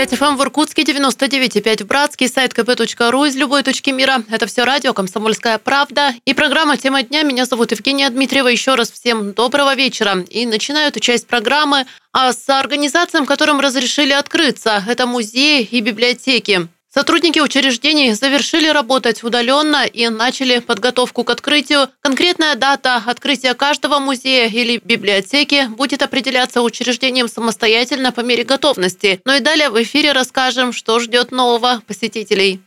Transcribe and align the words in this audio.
101,5 0.00 0.18
FM 0.18 0.36
в 0.36 0.42
Иркутске, 0.42 0.82
99,5 0.82 1.84
в 1.84 1.86
Братске, 1.86 2.26
сайт 2.28 2.52
kp.ru 2.52 3.28
из 3.28 3.36
любой 3.36 3.62
точки 3.62 3.90
мира. 3.90 4.22
Это 4.30 4.46
все 4.46 4.64
радио 4.64 4.94
«Комсомольская 4.94 5.58
правда» 5.58 6.14
и 6.24 6.32
программа 6.32 6.78
«Тема 6.78 7.02
дня». 7.02 7.22
Меня 7.22 7.44
зовут 7.44 7.72
Евгения 7.72 8.08
Дмитриева. 8.08 8.48
Еще 8.48 8.76
раз 8.76 8.90
всем 8.90 9.34
доброго 9.34 9.74
вечера. 9.74 10.24
И 10.30 10.46
начинаю 10.46 10.88
эту 10.88 11.00
часть 11.00 11.26
программы 11.26 11.84
а 12.12 12.32
с 12.32 12.48
организациям, 12.48 13.26
которым 13.26 13.60
разрешили 13.60 14.12
открыться. 14.12 14.82
Это 14.88 15.06
музеи 15.06 15.68
и 15.70 15.82
библиотеки. 15.82 16.68
Сотрудники 16.92 17.38
учреждений 17.38 18.12
завершили 18.14 18.68
работать 18.68 19.22
удаленно 19.22 19.86
и 19.86 20.08
начали 20.08 20.58
подготовку 20.58 21.22
к 21.22 21.30
открытию. 21.30 21.88
Конкретная 22.00 22.56
дата 22.56 23.00
открытия 23.06 23.54
каждого 23.54 24.00
музея 24.00 24.48
или 24.48 24.80
библиотеки 24.82 25.68
будет 25.68 26.02
определяться 26.02 26.62
учреждением 26.62 27.28
самостоятельно 27.28 28.10
по 28.10 28.22
мере 28.22 28.42
готовности. 28.42 29.20
Ну 29.24 29.36
и 29.36 29.40
далее 29.40 29.70
в 29.70 29.80
эфире 29.80 30.10
расскажем, 30.10 30.72
что 30.72 30.98
ждет 30.98 31.30
нового 31.30 31.80
посетителей. 31.86 32.60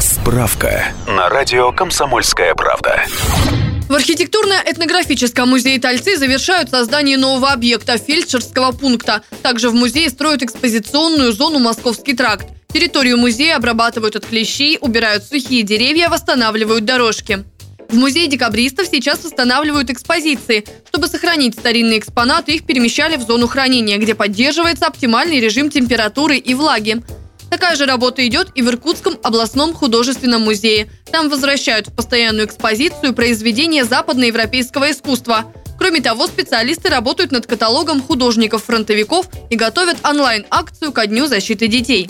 Справка 0.00 0.86
на 1.06 1.28
радио 1.28 1.70
«Комсомольская 1.70 2.56
правда». 2.56 3.04
В 3.88 3.94
архитектурно-этнографическом 3.94 5.48
музее 5.48 5.78
Тальцы 5.78 6.16
завершают 6.16 6.70
создание 6.70 7.18
нового 7.18 7.52
объекта– 7.52 7.98
фельдшерского 7.98 8.72
пункта. 8.72 9.22
Также 9.42 9.68
в 9.68 9.74
музее 9.74 10.10
строят 10.10 10.42
экспозиционную 10.42 11.32
зону 11.32 11.60
«Московский 11.60 12.14
тракт». 12.14 12.46
Территорию 12.74 13.18
музея 13.18 13.54
обрабатывают 13.54 14.16
от 14.16 14.26
клещей, 14.26 14.78
убирают 14.80 15.22
сухие 15.22 15.62
деревья, 15.62 16.08
восстанавливают 16.08 16.84
дорожки. 16.84 17.44
В 17.88 17.94
музее 17.94 18.26
декабристов 18.26 18.88
сейчас 18.90 19.22
восстанавливают 19.22 19.90
экспозиции. 19.90 20.64
Чтобы 20.88 21.06
сохранить 21.06 21.54
старинные 21.54 22.00
экспонаты, 22.00 22.56
их 22.56 22.66
перемещали 22.66 23.16
в 23.16 23.22
зону 23.22 23.46
хранения, 23.46 23.96
где 23.98 24.16
поддерживается 24.16 24.86
оптимальный 24.86 25.38
режим 25.38 25.70
температуры 25.70 26.36
и 26.36 26.52
влаги. 26.54 27.00
Такая 27.48 27.76
же 27.76 27.86
работа 27.86 28.26
идет 28.26 28.48
и 28.56 28.62
в 28.62 28.68
Иркутском 28.68 29.18
областном 29.22 29.72
художественном 29.72 30.42
музее. 30.42 30.90
Там 31.12 31.28
возвращают 31.28 31.86
в 31.86 31.94
постоянную 31.94 32.48
экспозицию 32.48 33.14
произведения 33.14 33.84
западноевропейского 33.84 34.90
искусства. 34.90 35.44
Кроме 35.78 36.00
того, 36.00 36.26
специалисты 36.26 36.88
работают 36.88 37.30
над 37.30 37.46
каталогом 37.46 38.02
художников-фронтовиков 38.02 39.28
и 39.48 39.54
готовят 39.54 39.98
онлайн-акцию 40.04 40.90
ко 40.90 41.06
Дню 41.06 41.28
защиты 41.28 41.68
детей. 41.68 42.08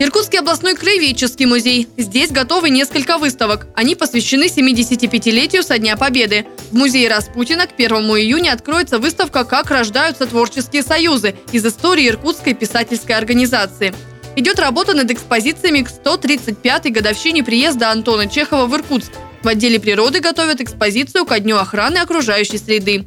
Иркутский 0.00 0.38
областной 0.38 0.76
краеведческий 0.76 1.46
музей. 1.46 1.88
Здесь 1.96 2.30
готовы 2.30 2.70
несколько 2.70 3.18
выставок. 3.18 3.66
Они 3.74 3.96
посвящены 3.96 4.44
75-летию 4.44 5.64
со 5.64 5.76
Дня 5.76 5.96
Победы. 5.96 6.46
В 6.70 6.76
музее 6.76 7.08
Распутина 7.08 7.66
к 7.66 7.72
1 7.76 7.90
июня 7.96 8.52
откроется 8.52 9.00
выставка 9.00 9.42
«Как 9.42 9.72
рождаются 9.72 10.26
творческие 10.26 10.84
союзы» 10.84 11.34
из 11.50 11.66
истории 11.66 12.08
Иркутской 12.08 12.54
писательской 12.54 13.16
организации. 13.16 13.92
Идет 14.36 14.60
работа 14.60 14.94
над 14.94 15.10
экспозициями 15.10 15.82
к 15.82 15.90
135-й 15.90 16.90
годовщине 16.90 17.42
приезда 17.42 17.90
Антона 17.90 18.28
Чехова 18.28 18.66
в 18.66 18.76
Иркутск. 18.76 19.10
В 19.42 19.48
отделе 19.48 19.80
природы 19.80 20.20
готовят 20.20 20.60
экспозицию 20.60 21.26
ко 21.26 21.40
Дню 21.40 21.56
охраны 21.56 21.96
окружающей 21.98 22.58
среды. 22.58 23.04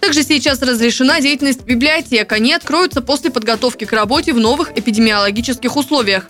Также 0.00 0.22
сейчас 0.22 0.60
разрешена 0.62 1.20
деятельность 1.20 1.64
библиотек. 1.64 2.32
Они 2.32 2.52
откроются 2.52 3.00
после 3.00 3.30
подготовки 3.30 3.84
к 3.84 3.92
работе 3.92 4.32
в 4.32 4.38
новых 4.38 4.76
эпидемиологических 4.76 5.76
условиях. 5.76 6.26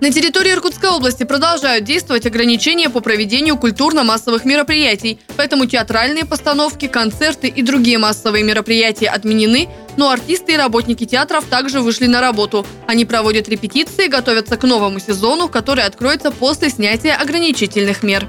На 0.00 0.12
территории 0.12 0.52
Иркутской 0.52 0.90
области 0.90 1.24
продолжают 1.24 1.84
действовать 1.84 2.24
ограничения 2.24 2.88
по 2.88 3.00
проведению 3.00 3.56
культурно-массовых 3.56 4.44
мероприятий, 4.44 5.18
поэтому 5.36 5.66
театральные 5.66 6.24
постановки, 6.24 6.86
концерты 6.86 7.48
и 7.48 7.62
другие 7.62 7.98
массовые 7.98 8.44
мероприятия 8.44 9.08
отменены, 9.08 9.68
но 9.96 10.10
артисты 10.10 10.52
и 10.52 10.56
работники 10.56 11.04
театров 11.04 11.46
также 11.46 11.80
вышли 11.80 12.06
на 12.06 12.20
работу. 12.20 12.64
Они 12.86 13.04
проводят 13.04 13.48
репетиции, 13.48 14.06
готовятся 14.06 14.56
к 14.56 14.62
новому 14.62 15.00
сезону, 15.00 15.48
который 15.48 15.82
откроется 15.82 16.30
после 16.30 16.70
снятия 16.70 17.16
ограничительных 17.16 18.04
мер. 18.04 18.28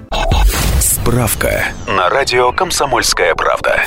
Справка 1.04 1.74
на 1.88 2.08
радио 2.10 2.52
«Комсомольская 2.52 3.34
правда». 3.34 3.84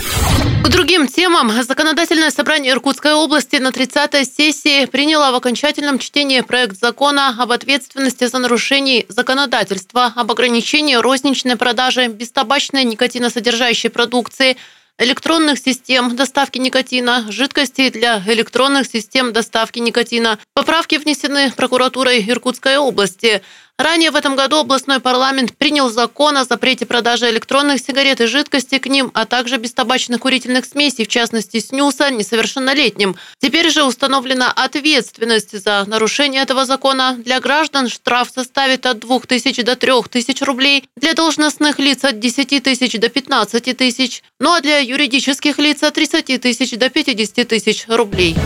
К 0.65 0.69
другим 0.69 1.06
темам. 1.06 1.53
Законодательное 1.62 2.31
собрание 2.31 2.73
Иркутской 2.73 3.12
области 3.12 3.56
на 3.56 3.69
30-й 3.69 4.25
сессии 4.25 4.87
приняло 4.87 5.31
в 5.31 5.37
окончательном 5.37 6.00
чтении 6.00 6.41
проект 6.41 6.81
закона 6.81 7.37
об 7.39 7.53
ответственности 7.53 8.27
за 8.27 8.39
нарушение 8.39 9.06
законодательства, 9.09 10.12
об 10.17 10.33
ограничении 10.33 10.97
розничной 10.97 11.56
продажи 11.56 12.09
бестабачной 12.09 12.84
никотиносодержащей 12.84 13.91
продукции– 13.91 14.56
электронных 14.99 15.59
систем 15.59 16.15
доставки 16.15 16.59
никотина, 16.59 17.27
жидкостей 17.31 17.91
для 17.91 18.23
электронных 18.27 18.87
систем 18.87 19.33
доставки 19.33 19.79
никотина. 19.79 20.39
Поправки 20.55 20.97
внесены 20.97 21.50
прокуратурой 21.53 22.25
Иркутской 22.29 22.77
области. 22.77 23.43
Ранее 23.78 24.12
в 24.12 24.16
этом 24.16 24.37
году 24.37 24.59
областной 24.59 25.00
парламент 25.00 25.56
принял 25.56 25.91
закон 25.91 26.37
о 26.37 26.44
запрете 26.44 26.87
продажи 26.87 27.28
электронных 27.31 27.81
сигарет 27.81 28.21
и 28.21 28.27
жидкости 28.27 28.78
к 28.78 28.87
ним, 28.87 29.10
а 29.12 29.27
также 29.27 29.56
бестабачных 29.56 30.21
курительных 30.21 30.66
смесей, 30.66 31.05
в 31.05 31.09
частности 31.09 31.59
снюса, 31.59 32.11
несовершеннолетним. 32.11 33.16
Теперь 33.38 33.71
же 33.71 33.82
установлена 33.82 34.53
ответственность 34.53 35.59
за 35.59 35.84
нарушение 35.87 36.43
этого 36.43 36.65
закона. 36.65 37.16
Для 37.19 37.41
граждан 37.41 37.88
штраф 37.88 38.31
составит 38.32 38.87
от 38.87 39.00
2 39.00 39.21
тысяч 39.21 39.56
до 39.65 39.75
3 39.75 39.93
тысяч 40.11 40.43
рублей, 40.43 40.84
для 40.97 41.15
должностных 41.15 41.78
лиц 41.78 42.05
от 42.05 42.21
10 42.21 42.62
тысяч 42.62 43.00
до 43.00 43.09
15 43.09 43.77
тысяч, 43.77 44.22
ну 44.38 44.53
а 44.53 44.61
для 44.61 44.78
юридических 44.78 45.59
лиц 45.59 45.82
от 45.82 45.94
30 45.94 46.41
тысяч 46.41 46.71
до 46.78 46.88
50 46.88 47.49
тысяч 47.49 47.87
рублей. 47.88 48.37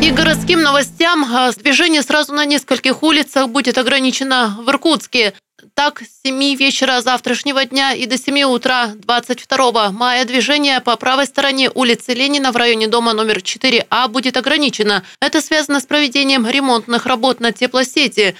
И 0.00 0.12
городским 0.12 0.62
новостям 0.62 1.24
а, 1.24 1.50
движение 1.52 2.02
сразу 2.02 2.32
на 2.32 2.44
нескольких 2.44 3.02
улицах 3.02 3.48
будет 3.48 3.78
ограничено 3.78 4.56
в 4.60 4.70
Иркутске. 4.70 5.34
Так, 5.74 6.02
с 6.02 6.22
7 6.24 6.54
вечера 6.54 7.00
завтрашнего 7.00 7.64
дня 7.64 7.92
и 7.92 8.06
до 8.06 8.16
7 8.16 8.42
утра 8.44 8.92
22 8.94 9.90
мая 9.90 10.24
движение 10.24 10.80
по 10.80 10.96
правой 10.96 11.26
стороне 11.26 11.68
улицы 11.74 12.14
Ленина 12.14 12.52
в 12.52 12.56
районе 12.56 12.86
дома 12.86 13.12
номер 13.12 13.38
4А 13.38 14.08
будет 14.08 14.36
ограничено. 14.36 15.02
Это 15.20 15.40
связано 15.40 15.80
с 15.80 15.84
проведением 15.86 16.46
ремонтных 16.46 17.06
работ 17.06 17.40
на 17.40 17.50
теплосети. 17.50 18.36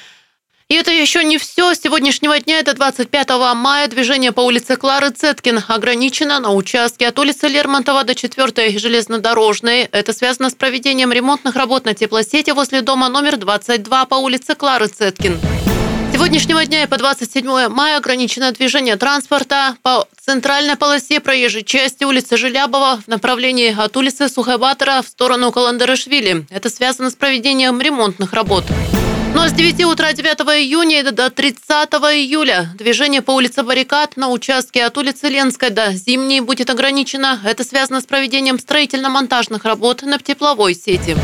И 0.70 0.74
это 0.74 0.90
еще 0.90 1.24
не 1.24 1.38
все. 1.38 1.74
С 1.74 1.80
сегодняшнего 1.80 2.38
дня, 2.38 2.58
это 2.58 2.74
25 2.74 3.30
мая, 3.56 3.88
движение 3.88 4.32
по 4.32 4.42
улице 4.42 4.76
Клары 4.76 5.08
Цеткин 5.08 5.62
ограничено 5.66 6.40
на 6.40 6.52
участке 6.52 7.08
от 7.08 7.18
улицы 7.18 7.48
Лермонтова 7.48 8.04
до 8.04 8.14
4 8.14 8.78
железнодорожной. 8.78 9.88
Это 9.90 10.12
связано 10.12 10.50
с 10.50 10.54
проведением 10.54 11.10
ремонтных 11.10 11.56
работ 11.56 11.86
на 11.86 11.94
теплосети 11.94 12.50
возле 12.50 12.82
дома 12.82 13.08
номер 13.08 13.38
22 13.38 14.04
по 14.04 14.16
улице 14.16 14.54
Клары 14.54 14.88
Цеткин. 14.88 15.40
С 15.40 16.12
сегодняшнего 16.12 16.66
дня 16.66 16.82
и 16.82 16.86
по 16.86 16.98
27 16.98 17.68
мая 17.68 17.96
ограничено 17.96 18.52
движение 18.52 18.96
транспорта 18.96 19.74
по 19.80 20.06
центральной 20.20 20.76
полосе 20.76 21.20
проезжей 21.20 21.64
части 21.64 22.04
улицы 22.04 22.36
Желябова 22.36 23.00
в 23.02 23.08
направлении 23.08 23.74
от 23.74 23.96
улицы 23.96 24.28
Сухайбатора 24.28 25.00
в 25.00 25.08
сторону 25.08 25.50
Каландарашвили. 25.50 26.44
Это 26.50 26.68
связано 26.68 27.08
с 27.08 27.14
проведением 27.14 27.80
ремонтных 27.80 28.34
работ. 28.34 28.64
Ну 29.38 29.44
а 29.44 29.49
с 29.50 29.53
9 29.53 29.84
утра 29.84 30.12
9 30.12 30.41
июня 30.65 31.12
до 31.12 31.31
30 31.31 31.62
июля 32.16 32.71
движение 32.75 33.22
по 33.22 33.31
улице 33.31 33.62
Баррикад 33.62 34.16
на 34.16 34.31
участке 34.31 34.84
от 34.84 34.99
улицы 34.99 35.28
Ленской 35.28 35.71
до 35.71 35.93
Зимней 35.93 36.41
будет 36.41 36.71
ограничено. 36.71 37.38
Это 37.44 37.62
связано 37.62 38.00
с 38.00 38.04
проведением 38.04 38.59
строительно-монтажных 38.59 39.65
работ 39.65 40.03
на 40.03 40.19
тепловой 40.19 40.75
сети. 40.75 41.16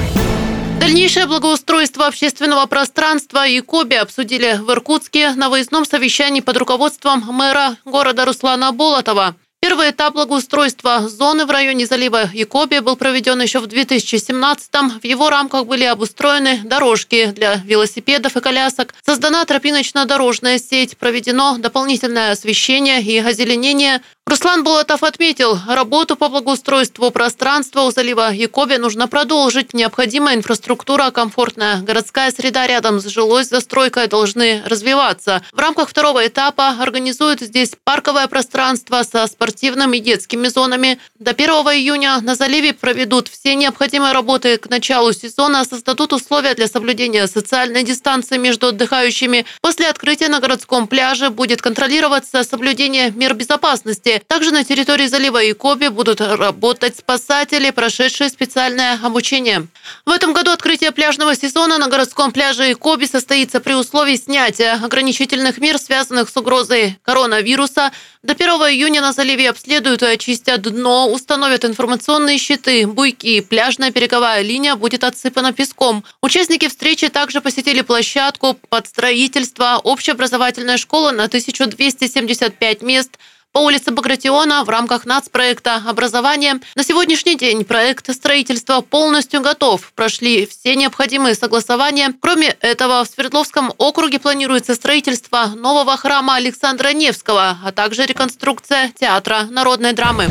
Дальнейшее 0.78 1.26
благоустройство 1.26 2.06
общественного 2.06 2.66
пространства 2.66 3.48
и 3.48 3.60
КОБИ 3.60 3.96
обсудили 3.96 4.60
в 4.62 4.70
Иркутске 4.70 5.30
на 5.30 5.50
выездном 5.50 5.84
совещании 5.84 6.40
под 6.40 6.56
руководством 6.58 7.24
мэра 7.32 7.78
города 7.84 8.24
Руслана 8.24 8.70
Болотова. 8.70 9.34
Первый 9.64 9.92
этап 9.92 10.12
благоустройства 10.12 11.08
зоны 11.08 11.46
в 11.46 11.50
районе 11.50 11.86
залива 11.86 12.28
Якоби 12.34 12.80
был 12.80 12.96
проведен 12.96 13.40
еще 13.40 13.60
в 13.60 13.64
2017-м. 13.64 15.00
В 15.00 15.04
его 15.04 15.30
рамках 15.30 15.64
были 15.64 15.84
обустроены 15.84 16.60
дорожки 16.64 17.32
для 17.34 17.54
велосипедов 17.64 18.36
и 18.36 18.42
колясок, 18.42 18.92
создана 19.06 19.42
тропиночно-дорожная 19.46 20.58
сеть, 20.58 20.98
проведено 20.98 21.56
дополнительное 21.56 22.32
освещение 22.32 23.00
и 23.00 23.18
озеленение– 23.18 24.02
Руслан 24.26 24.64
Болотов 24.64 25.02
отметил, 25.02 25.58
работу 25.68 26.16
по 26.16 26.30
благоустройству 26.30 27.10
пространства 27.10 27.82
у 27.82 27.90
залива 27.90 28.32
Якоби 28.32 28.76
нужно 28.76 29.06
продолжить. 29.06 29.74
Необходимая 29.74 30.34
инфраструктура, 30.34 31.10
комфортная 31.10 31.82
городская 31.82 32.30
среда 32.30 32.66
рядом 32.66 33.00
с 33.00 33.06
жилой 33.06 33.44
застройкой 33.44 34.06
должны 34.06 34.62
развиваться. 34.64 35.42
В 35.52 35.58
рамках 35.58 35.90
второго 35.90 36.26
этапа 36.26 36.70
организуют 36.80 37.40
здесь 37.40 37.72
парковое 37.84 38.26
пространство 38.26 39.02
со 39.02 39.26
спортивными 39.26 39.53
спортивным 39.54 39.94
и 39.94 40.00
детскими 40.00 40.48
зонами. 40.48 40.98
До 41.20 41.30
1 41.30 41.48
июня 41.48 42.20
на 42.20 42.34
заливе 42.34 42.72
проведут 42.72 43.28
все 43.28 43.54
необходимые 43.54 44.12
работы 44.12 44.58
к 44.58 44.68
началу 44.68 45.12
сезона, 45.12 45.64
создадут 45.64 46.12
условия 46.12 46.54
для 46.54 46.66
соблюдения 46.66 47.28
социальной 47.28 47.84
дистанции 47.84 48.36
между 48.36 48.68
отдыхающими. 48.68 49.46
После 49.60 49.88
открытия 49.88 50.28
на 50.28 50.40
городском 50.40 50.88
пляже 50.88 51.30
будет 51.30 51.62
контролироваться 51.62 52.42
соблюдение 52.42 53.12
мер 53.12 53.34
безопасности. 53.34 54.22
Также 54.26 54.50
на 54.50 54.64
территории 54.64 55.06
залива 55.06 55.48
Икоби 55.50 55.88
будут 55.88 56.20
работать 56.20 56.96
спасатели, 56.96 57.70
прошедшие 57.70 58.30
специальное 58.30 58.98
обучение. 59.02 59.68
В 60.04 60.10
этом 60.10 60.32
году 60.32 60.50
открытие 60.50 60.90
пляжного 60.90 61.36
сезона 61.36 61.78
на 61.78 61.86
городском 61.86 62.32
пляже 62.32 62.72
Икоби 62.72 63.06
состоится 63.06 63.60
при 63.60 63.74
условии 63.74 64.16
снятия 64.16 64.80
ограничительных 64.82 65.58
мер, 65.58 65.78
связанных 65.78 66.28
с 66.28 66.36
угрозой 66.36 66.98
коронавируса. 67.04 67.92
До 68.24 68.32
1 68.32 68.48
июня 68.48 69.02
на 69.02 69.12
заливе 69.12 69.43
обследуют 69.46 70.02
и 70.02 70.06
очистят 70.06 70.62
дно, 70.62 71.10
установят 71.10 71.64
информационные 71.64 72.38
щиты, 72.38 72.86
буйки. 72.86 73.40
Пляжная 73.40 73.90
береговая 73.90 74.42
линия 74.42 74.76
будет 74.76 75.04
отсыпана 75.04 75.52
песком. 75.52 76.04
Участники 76.20 76.68
встречи 76.68 77.08
также 77.08 77.40
посетили 77.40 77.82
площадку 77.82 78.58
под 78.68 78.86
строительство 78.86 79.80
общеобразовательная 79.82 80.76
школа 80.76 81.10
на 81.10 81.24
1275 81.24 82.82
мест– 82.82 83.10
по 83.54 83.60
улице 83.60 83.92
Багратиона 83.92 84.64
в 84.64 84.68
рамках 84.68 85.06
нацпроекта 85.06 85.80
«Образование». 85.86 86.54
На 86.74 86.82
сегодняшний 86.82 87.36
день 87.36 87.64
проект 87.64 88.12
строительства 88.12 88.80
полностью 88.80 89.40
готов. 89.42 89.92
Прошли 89.94 90.44
все 90.44 90.74
необходимые 90.74 91.36
согласования. 91.36 92.12
Кроме 92.20 92.56
этого, 92.60 93.04
в 93.04 93.08
Свердловском 93.08 93.72
округе 93.78 94.18
планируется 94.18 94.74
строительство 94.74 95.52
нового 95.54 95.96
храма 95.96 96.34
Александра 96.34 96.92
Невского, 96.92 97.56
а 97.64 97.70
также 97.70 98.06
реконструкция 98.06 98.92
театра 98.98 99.44
народной 99.48 99.92
драмы. 99.92 100.28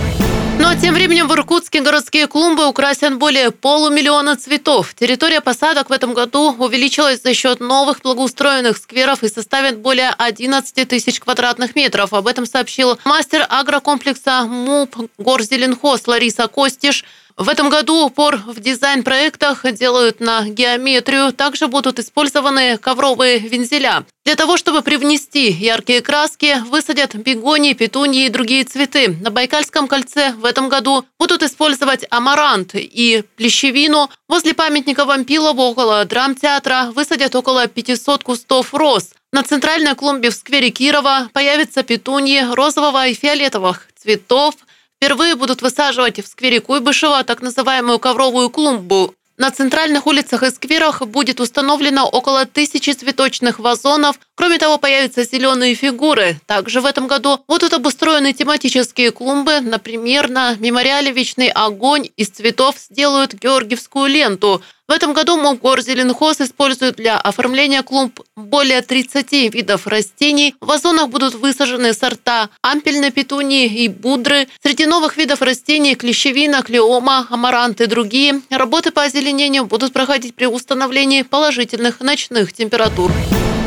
Ну 0.60 0.68
а 0.68 0.76
тем 0.76 0.94
временем 0.94 1.28
в 1.28 1.34
Иркутске 1.34 1.82
городские 1.82 2.28
клумбы 2.28 2.68
украсят 2.68 3.18
более 3.18 3.52
полумиллиона 3.52 4.36
цветов. 4.36 4.94
Территория 4.94 5.42
посадок 5.42 5.90
в 5.90 5.94
этом 5.94 6.14
году 6.14 6.54
увеличилась 6.58 7.22
за 7.22 7.34
счет 7.34 7.60
новых 7.60 8.02
благоустроенных 8.02 8.78
скверов 8.78 9.24
и 9.24 9.30
составит 9.30 9.80
более 9.80 10.10
11 10.10 10.88
тысяч 10.88 11.20
квадратных 11.20 11.76
метров. 11.76 12.14
Об 12.14 12.28
этом 12.28 12.46
сообщил 12.46 13.00
мастер 13.04 13.46
агрокомплекса 13.50 14.44
МУП 14.44 15.10
Горзеленхоз 15.18 16.08
Лариса 16.08 16.48
Костиш– 16.48 17.04
в 17.36 17.50
этом 17.50 17.70
году 17.70 18.06
упор 18.06 18.38
в 18.46 18.60
дизайн-проектах 18.60 19.66
делают 19.74 20.20
на 20.20 20.48
геометрию. 20.48 21.34
Также 21.34 21.68
будут 21.68 21.98
использованы 21.98 22.78
ковровые 22.78 23.40
вензеля. 23.40 24.06
Для 24.24 24.36
того, 24.36 24.56
чтобы 24.56 24.84
привнести 24.84 25.50
яркие 25.50 26.02
краски, 26.02 26.60
высадят 26.70 27.16
бегонии, 27.16 27.74
петуньи 27.74 28.28
и 28.28 28.30
другие 28.30 28.64
цветы. 28.64 29.18
На 29.20 29.32
Байкальском 29.32 29.88
кольце 29.88 30.34
в 30.34 30.46
этом 30.46 30.70
году 30.70 31.06
будут 31.20 31.42
использовать 31.42 32.06
амарант 32.12 32.76
и 32.76 33.24
плещевину. 33.36 34.12
Возле 34.30 34.54
памятника 34.54 35.06
Вампилова 35.06 35.62
около 35.62 36.06
драмтеатра 36.06 36.92
высадят 36.94 37.36
около 37.36 37.68
500 37.68 38.24
кустов 38.24 38.74
роз. 38.74 39.10
На 39.32 39.42
центральной 39.42 39.96
клумбе 39.96 40.30
в 40.30 40.36
сквере 40.36 40.70
Кирова 40.70 41.30
появятся 41.34 41.82
петуньи 41.82 42.46
розового 42.54 43.08
и 43.08 43.16
фиолетовых 43.16 43.88
цветов– 43.96 44.54
Впервые 45.04 45.36
будут 45.36 45.62
высаживать 45.62 46.24
в 46.24 46.28
сквере 46.28 46.62
Куйбышева 46.62 47.26
так 47.26 47.42
называемую 47.42 48.00
ковровую 48.00 48.50
клумбу. 48.50 49.14
На 49.38 49.52
центральных 49.52 50.08
улицах 50.08 50.44
и 50.44 50.50
скверах 50.50 51.02
будет 51.02 51.42
установлено 51.42 52.08
около 52.08 52.46
тысячи 52.46 52.92
цветочных 52.92 53.60
вазонов. 53.60 54.18
Кроме 54.36 54.60
того, 54.60 54.78
появятся 54.78 55.26
зеленые 55.26 55.76
фигуры. 55.76 56.40
Также 56.46 56.80
в 56.80 56.86
этом 56.86 57.08
году 57.08 57.44
будут 57.50 57.74
обустроены 57.74 58.32
тематические 58.32 59.12
клумбы. 59.12 59.60
Например, 59.60 60.30
на 60.30 60.56
мемориале 60.56 61.12
«Вечный 61.12 61.50
огонь» 61.50 62.08
из 62.16 62.30
цветов 62.30 62.76
сделают 62.78 63.34
георгиевскую 63.34 64.08
ленту. 64.08 64.62
В 64.94 64.96
этом 64.96 65.14
году 65.14 65.38
Мовгорзеленхоз 65.38 66.42
использует 66.42 66.98
для 66.98 67.18
оформления 67.18 67.82
клумб 67.82 68.20
более 68.36 68.84
30 68.84 69.52
видов 69.52 69.88
растений. 69.88 70.54
В 70.62 70.68
вазонах 70.68 71.10
будут 71.10 71.34
высажены 71.34 71.94
сорта 71.94 72.52
ампельной 72.62 73.10
петунии 73.10 73.66
и 73.66 73.88
будры. 73.88 74.48
Среди 74.62 74.86
новых 74.86 75.18
видов 75.18 75.42
растений 75.42 75.96
клещевина, 75.96 76.62
клеома, 76.62 77.26
амарант 77.32 77.82
и 77.82 77.88
другие. 77.88 78.42
Работы 78.52 78.92
по 78.92 79.02
озеленению 79.02 79.66
будут 79.66 79.94
проходить 79.94 80.36
при 80.36 80.46
установлении 80.46 81.24
положительных 81.24 82.00
ночных 82.00 82.54
температур. 82.54 83.12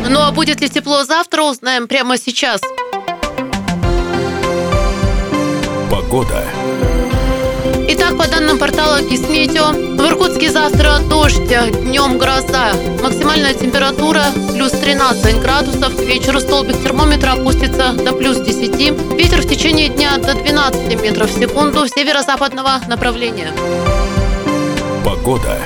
Ну 0.09 0.21
а 0.21 0.31
будет 0.31 0.61
ли 0.61 0.69
тепло 0.69 1.03
завтра, 1.03 1.43
узнаем 1.43 1.89
прямо 1.89 2.19
сейчас. 2.19 2.61
Погода. 5.91 6.45
По 8.19 8.27
данным 8.29 8.59
портала 8.59 9.03
Кисметео, 9.03 9.73
в 9.73 10.07
Иркутске 10.07 10.51
завтра 10.51 10.99
дождь, 11.09 11.47
днем 11.47 12.19
гроза. 12.19 12.73
Максимальная 13.03 13.53
температура 13.53 14.25
плюс 14.53 14.73
13 14.73 15.41
градусов. 15.41 15.95
К 15.95 16.01
вечеру 16.01 16.41
столбик 16.41 16.83
термометра 16.83 17.33
опустится 17.33 17.93
до 17.93 18.13
плюс 18.13 18.39
10. 18.39 19.17
Ветер 19.17 19.43
в 19.43 19.49
течение 19.49 19.89
дня 19.89 20.17
до 20.17 20.35
12 20.35 21.03
метров 21.03 21.31
в 21.31 21.39
секунду 21.39 21.87
северо-западного 21.87 22.81
направления. 22.89 23.53
Погода. 25.05 25.59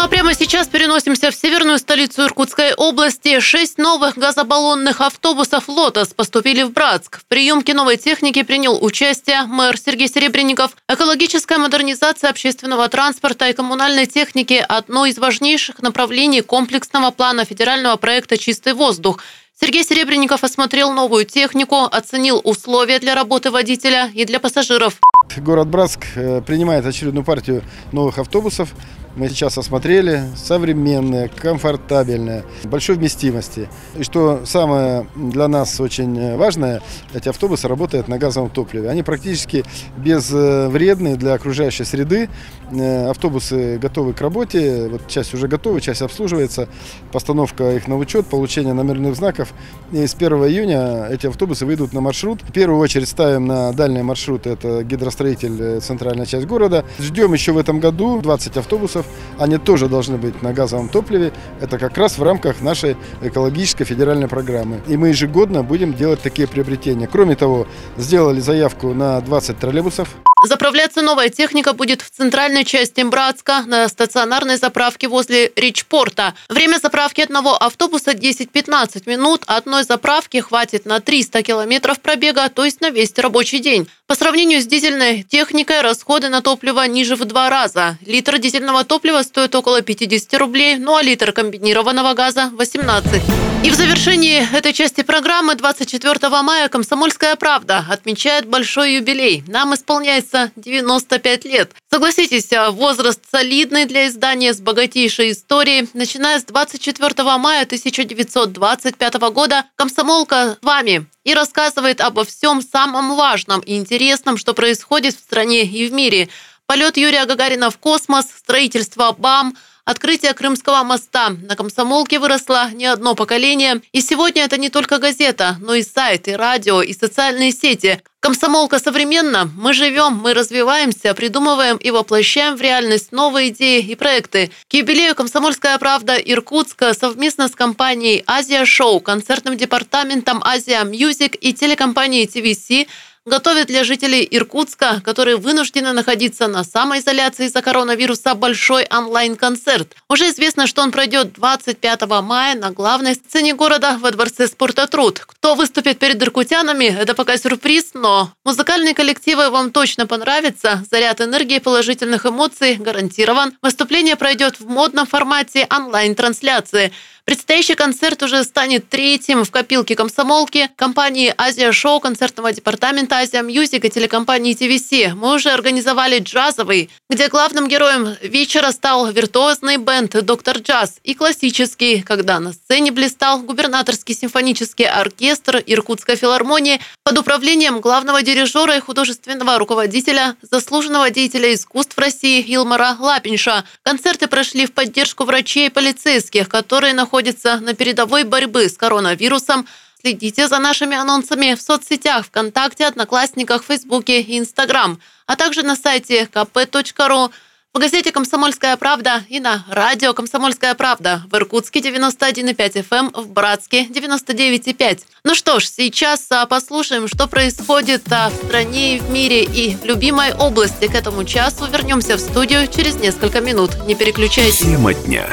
Ну 0.00 0.06
а 0.06 0.08
прямо 0.08 0.32
сейчас 0.32 0.66
переносимся 0.66 1.30
в 1.30 1.34
северную 1.34 1.78
столицу 1.78 2.22
Иркутской 2.22 2.72
области. 2.72 3.38
Шесть 3.38 3.76
новых 3.76 4.16
газобаллонных 4.16 5.02
автобусов 5.02 5.68
«Лотос» 5.68 6.14
поступили 6.14 6.62
в 6.62 6.72
Братск. 6.72 7.18
В 7.18 7.26
приемке 7.26 7.74
новой 7.74 7.98
техники 7.98 8.42
принял 8.42 8.82
участие 8.82 9.42
мэр 9.42 9.76
Сергей 9.76 10.08
Серебренников. 10.08 10.70
Экологическая 10.88 11.58
модернизация 11.58 12.30
общественного 12.30 12.88
транспорта 12.88 13.50
и 13.50 13.52
коммунальной 13.52 14.06
техники– 14.06 14.64
одно 14.68 15.04
из 15.04 15.18
важнейших 15.18 15.82
направлений 15.82 16.40
комплексного 16.40 17.10
плана 17.10 17.44
федерального 17.44 17.96
проекта 17.96 18.38
«Чистый 18.38 18.72
воздух». 18.72 19.18
Сергей 19.62 19.84
Серебренников 19.84 20.42
осмотрел 20.42 20.90
новую 20.90 21.26
технику, 21.26 21.84
оценил 21.84 22.40
условия 22.44 22.98
для 22.98 23.14
работы 23.14 23.50
водителя 23.50 24.10
и 24.14 24.24
для 24.24 24.40
пассажиров. 24.40 24.98
Город 25.36 25.68
Братск 25.68 26.06
э, 26.14 26.40
принимает 26.40 26.86
очередную 26.86 27.24
партию 27.24 27.62
новых 27.92 28.18
автобусов 28.18 28.72
мы 29.16 29.28
сейчас 29.28 29.58
осмотрели, 29.58 30.22
современные, 30.36 31.28
комфортабельные, 31.28 32.44
большой 32.64 32.96
вместимости. 32.96 33.68
И 33.98 34.04
что 34.04 34.42
самое 34.46 35.06
для 35.16 35.48
нас 35.48 35.80
очень 35.80 36.36
важное, 36.36 36.80
эти 37.12 37.28
автобусы 37.28 37.66
работают 37.66 38.06
на 38.06 38.18
газовом 38.18 38.50
топливе. 38.50 38.88
Они 38.88 39.02
практически 39.02 39.64
безвредные 39.96 41.16
для 41.16 41.34
окружающей 41.34 41.84
среды. 41.84 42.28
Э, 42.70 43.08
автобусы 43.08 43.78
готовы 43.78 44.12
к 44.12 44.20
работе, 44.20 44.88
вот 44.88 45.08
часть 45.08 45.34
уже 45.34 45.48
готова, 45.48 45.80
часть 45.80 46.02
обслуживается, 46.02 46.68
постановка 47.10 47.72
их 47.72 47.88
на 47.88 47.96
учет, 47.96 48.26
получение 48.26 48.74
номерных 48.74 49.16
знаков. 49.16 49.49
И 49.92 50.06
с 50.06 50.14
1 50.14 50.32
июня 50.44 51.08
эти 51.10 51.26
автобусы 51.26 51.66
выйдут 51.66 51.92
на 51.92 52.00
маршрут. 52.00 52.42
В 52.42 52.52
первую 52.52 52.80
очередь 52.80 53.08
ставим 53.08 53.46
на 53.46 53.72
дальний 53.72 54.02
маршрут, 54.02 54.46
это 54.46 54.84
гидростроитель, 54.84 55.56
э, 55.60 55.80
центральная 55.80 56.26
часть 56.26 56.46
города. 56.46 56.84
Ждем 57.00 57.32
еще 57.32 57.50
в 57.52 57.58
этом 57.58 57.80
году 57.80 58.20
20 58.20 58.56
автобусов 58.56 59.04
они 59.38 59.58
тоже 59.58 59.88
должны 59.88 60.16
быть 60.16 60.42
на 60.42 60.52
газовом 60.52 60.88
топливе. 60.88 61.32
Это 61.60 61.78
как 61.78 61.98
раз 61.98 62.18
в 62.18 62.22
рамках 62.22 62.60
нашей 62.60 62.96
экологической 63.20 63.84
федеральной 63.84 64.28
программы. 64.28 64.80
И 64.86 64.96
мы 64.96 65.08
ежегодно 65.08 65.64
будем 65.64 65.94
делать 65.94 66.22
такие 66.22 66.46
приобретения. 66.46 67.08
Кроме 67.08 67.34
того, 67.34 67.66
сделали 67.96 68.38
заявку 68.38 68.94
на 68.94 69.20
20 69.20 69.58
троллейбусов. 69.58 70.08
Заправляться 70.42 71.02
новая 71.02 71.28
техника 71.28 71.74
будет 71.74 72.00
в 72.00 72.08
центральной 72.08 72.64
части 72.64 73.02
Братска 73.02 73.62
на 73.66 73.86
стационарной 73.88 74.56
заправке 74.56 75.06
возле 75.06 75.52
Ричпорта. 75.54 76.34
Время 76.48 76.78
заправки 76.78 77.20
одного 77.20 77.54
автобуса 77.54 78.12
10-15 78.12 79.02
минут. 79.04 79.39
Одной 79.46 79.84
заправки 79.84 80.40
хватит 80.40 80.84
на 80.86 81.00
300 81.00 81.42
километров 81.42 82.00
пробега, 82.00 82.48
то 82.48 82.64
есть 82.64 82.80
на 82.80 82.90
весь 82.90 83.16
рабочий 83.16 83.58
день. 83.58 83.88
По 84.10 84.16
сравнению 84.16 84.60
с 84.60 84.66
дизельной 84.66 85.22
техникой 85.22 85.82
расходы 85.82 86.30
на 86.30 86.42
топливо 86.42 86.84
ниже 86.88 87.14
в 87.14 87.24
два 87.26 87.48
раза. 87.48 87.96
Литр 88.04 88.38
дизельного 88.38 88.82
топлива 88.82 89.22
стоит 89.22 89.54
около 89.54 89.82
50 89.82 90.34
рублей, 90.34 90.78
ну 90.78 90.96
а 90.96 91.02
литр 91.02 91.30
комбинированного 91.30 92.14
газа– 92.14 92.50
18. 92.58 93.22
И 93.62 93.70
в 93.70 93.74
завершении 93.74 94.48
этой 94.52 94.72
части 94.72 95.02
программы 95.02 95.54
24 95.54 96.42
мая 96.42 96.68
«Комсомольская 96.68 97.36
правда» 97.36 97.84
отмечает 97.88 98.48
большой 98.48 98.94
юбилей. 98.94 99.44
Нам 99.46 99.74
исполняется 99.74 100.50
95 100.56 101.44
лет. 101.44 101.70
Согласитесь, 101.88 102.48
возраст 102.70 103.20
солидный 103.30 103.84
для 103.84 104.08
издания 104.08 104.54
с 104.54 104.60
богатейшей 104.60 105.30
историей. 105.30 105.88
Начиная 105.94 106.40
с 106.40 106.44
24 106.44 107.38
мая 107.38 107.62
1925 107.62 109.14
года 109.32 109.66
«Комсомолка» 109.76 110.56
с 110.60 110.64
вами 110.64 111.06
и 111.24 111.34
рассказывает 111.34 112.00
обо 112.00 112.24
всем 112.24 112.62
самом 112.62 113.14
важном 113.14 113.60
и 113.60 113.76
интересном, 113.76 113.99
что 114.36 114.54
происходит 114.54 115.14
в 115.14 115.18
стране 115.18 115.64
и 115.64 115.86
в 115.86 115.92
мире. 115.92 116.28
Полет 116.66 116.96
Юрия 116.96 117.26
Гагарина 117.26 117.70
в 117.70 117.78
космос, 117.78 118.26
строительство 118.36 119.12
БАМ– 119.12 119.54
Открытие 119.90 120.34
Крымского 120.34 120.84
моста. 120.84 121.30
На 121.30 121.56
комсомолке 121.56 122.20
выросло 122.20 122.70
не 122.72 122.86
одно 122.86 123.16
поколение. 123.16 123.80
И 123.90 124.00
сегодня 124.00 124.44
это 124.44 124.56
не 124.56 124.68
только 124.68 124.98
газета, 124.98 125.56
но 125.60 125.74
и 125.74 125.82
сайт, 125.82 126.28
и 126.28 126.32
радио, 126.32 126.80
и 126.80 126.92
социальные 126.92 127.50
сети. 127.50 128.00
Комсомолка 128.20 128.78
современно. 128.78 129.50
Мы 129.56 129.72
живем, 129.72 130.12
мы 130.22 130.32
развиваемся, 130.32 131.12
придумываем 131.14 131.76
и 131.76 131.90
воплощаем 131.90 132.54
в 132.54 132.60
реальность 132.60 133.10
новые 133.10 133.48
идеи 133.48 133.80
и 133.80 133.96
проекты. 133.96 134.52
К 134.68 134.74
юбилею 134.74 135.16
«Комсомольская 135.16 135.76
правда» 135.78 136.14
Иркутска 136.14 136.94
совместно 136.94 137.48
с 137.48 137.56
компанией 137.56 138.22
«Азия 138.28 138.64
Шоу», 138.66 139.00
концертным 139.00 139.56
департаментом 139.56 140.40
«Азия 140.44 140.84
Мьюзик» 140.84 141.34
и 141.40 141.52
телекомпанией 141.52 142.26
TVC– 142.26 142.86
готовит 143.26 143.66
для 143.66 143.84
жителей 143.84 144.26
Иркутска, 144.30 145.00
которые 145.04 145.36
вынуждены 145.36 145.92
находиться 145.92 146.48
на 146.48 146.64
самоизоляции 146.64 147.46
из-за 147.46 147.62
коронавируса, 147.62 148.34
большой 148.34 148.86
онлайн-концерт. 148.90 149.94
Уже 150.08 150.28
известно, 150.28 150.66
что 150.66 150.82
он 150.82 150.90
пройдет 150.90 151.32
25 151.34 152.06
мая 152.22 152.54
на 152.54 152.70
главной 152.70 153.14
сцене 153.14 153.54
города 153.54 153.98
во 153.98 154.10
Дворце 154.10 154.46
спорта 154.46 154.86
«Труд». 154.86 155.20
Кто 155.20 155.54
выступит 155.54 155.98
перед 155.98 156.22
иркутянами, 156.22 156.84
это 156.84 157.14
пока 157.14 157.36
сюрприз, 157.36 157.90
но 157.94 158.32
музыкальные 158.44 158.94
коллективы 158.94 159.50
вам 159.50 159.70
точно 159.70 160.06
понравятся. 160.06 160.84
Заряд 160.90 161.20
энергии 161.20 161.56
и 161.56 161.60
положительных 161.60 162.26
эмоций 162.26 162.76
гарантирован. 162.76 163.56
Выступление 163.62 164.16
пройдет 164.16 164.60
в 164.60 164.66
модном 164.68 165.06
формате 165.06 165.66
онлайн-трансляции– 165.70 166.92
Предстоящий 167.24 167.74
концерт 167.74 168.22
уже 168.22 168.42
станет 168.44 168.88
третьим 168.88 169.44
в 169.44 169.50
копилке 169.50 169.94
комсомолки 169.94 170.70
компании 170.76 171.34
«Азия 171.36 171.70
Шоу», 171.72 172.00
концертного 172.00 172.52
департамента 172.52 173.16
«Азия 173.16 173.42
Мьюзик» 173.42 173.84
и 173.84 173.90
телекомпании 173.90 174.54
ТВС. 174.54 175.14
Мы 175.14 175.34
уже 175.34 175.50
организовали 175.50 176.18
джазовый, 176.18 176.90
где 177.08 177.28
главным 177.28 177.68
героем 177.68 178.16
вечера 178.22 178.72
стал 178.72 179.10
виртуозный 179.12 179.76
бенд 179.76 180.24
«Доктор 180.24 180.58
Джаз» 180.58 180.96
и 181.04 181.14
классический, 181.14 182.02
когда 182.02 182.40
на 182.40 182.52
сцене 182.52 182.90
блистал 182.90 183.40
губернаторский 183.40 184.14
симфонический 184.14 184.86
оркестр 184.86 185.62
Иркутской 185.64 186.16
филармонии 186.16 186.80
под 187.04 187.18
управлением 187.18 187.80
главного 187.80 188.22
дирижера 188.22 188.76
и 188.76 188.80
художественного 188.80 189.58
руководителя, 189.58 190.36
заслуженного 190.42 191.10
деятеля 191.10 191.54
искусств 191.54 191.96
России 191.98 192.42
Илмара 192.42 192.96
Лапинша. 192.98 193.64
Концерты 193.82 194.26
прошли 194.26 194.66
в 194.66 194.72
поддержку 194.72 195.24
врачей 195.24 195.66
и 195.66 195.70
полицейских, 195.70 196.48
которые 196.48 196.94
находятся 196.94 197.09
находится 197.10 197.58
на 197.58 197.74
передовой 197.74 198.22
борьбы 198.22 198.68
с 198.68 198.76
коронавирусом. 198.76 199.66
Следите 200.00 200.46
за 200.46 200.60
нашими 200.60 200.96
анонсами 200.96 201.54
в 201.54 201.60
соцсетях 201.60 202.26
ВКонтакте, 202.26 202.86
Одноклассниках, 202.86 203.64
Фейсбуке 203.64 204.20
и 204.20 204.38
Инстаграм, 204.38 205.00
а 205.26 205.34
также 205.34 205.62
на 205.62 205.74
сайте 205.74 206.28
kp.ru, 206.32 207.30
в 207.74 207.78
газете 207.78 208.12
«Комсомольская 208.12 208.76
правда» 208.76 209.24
и 209.28 209.40
на 209.40 209.64
радио 209.68 210.12
«Комсомольская 210.14 210.74
правда» 210.74 211.22
в 211.30 211.34
Иркутске 211.34 211.80
91,5 211.80 212.54
FM, 212.56 212.96
эм, 212.98 213.10
в 213.12 213.28
Братске 213.28 213.86
99,5. 213.86 215.00
Ну 215.24 215.34
что 215.34 215.60
ж, 215.60 215.66
сейчас 215.66 216.26
а, 216.30 216.46
послушаем, 216.46 217.06
что 217.08 217.26
происходит 217.26 218.02
а, 218.10 218.30
в 218.30 218.34
стране 218.34 218.96
и 218.96 219.00
в 219.00 219.10
мире 219.10 219.44
и 219.44 219.76
в 219.76 219.84
любимой 219.84 220.32
области. 220.32 220.86
К 220.88 220.94
этому 220.94 221.24
часу 221.24 221.66
вернемся 221.66 222.16
в 222.16 222.20
студию 222.20 222.66
через 222.66 222.94
несколько 222.96 223.40
минут. 223.40 223.70
Не 223.86 223.94
переключайтесь. 223.94 224.58
Тема 224.58 224.94
дня. 224.94 225.28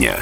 Дня. 0.00 0.18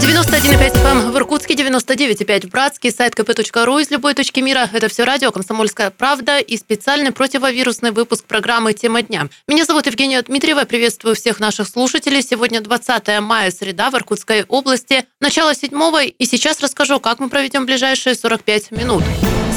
91,5 0.00 0.74
FM 0.74 1.12
в 1.12 1.16
Иркутске, 1.16 1.54
99,5 1.54 2.46
в 2.46 2.50
Братске, 2.50 2.90
сайт 2.90 3.14
kp.ru 3.14 3.80
из 3.80 3.90
любой 3.90 4.14
точки 4.14 4.40
мира. 4.40 4.68
Это 4.72 4.88
все 4.88 5.04
радио 5.04 5.30
«Комсомольская 5.30 5.90
правда» 5.90 6.38
и 6.38 6.56
специальный 6.56 7.12
противовирусный 7.12 7.92
выпуск 7.92 8.24
программы 8.24 8.72
«Тема 8.72 9.02
дня». 9.02 9.28
Меня 9.46 9.64
зовут 9.64 9.86
Евгения 9.86 10.20
Дмитриева, 10.20 10.64
приветствую 10.64 11.14
всех 11.14 11.38
наших 11.38 11.68
слушателей. 11.68 12.22
Сегодня 12.22 12.60
20 12.60 13.20
мая, 13.20 13.52
среда 13.52 13.90
в 13.90 13.94
Иркутской 13.94 14.44
области, 14.48 15.04
начало 15.20 15.54
седьмого, 15.54 16.02
и 16.02 16.24
сейчас 16.24 16.60
расскажу, 16.60 16.98
как 16.98 17.20
мы 17.20 17.28
проведем 17.28 17.66
ближайшие 17.66 18.16
45 18.16 18.72
минут. 18.72 19.04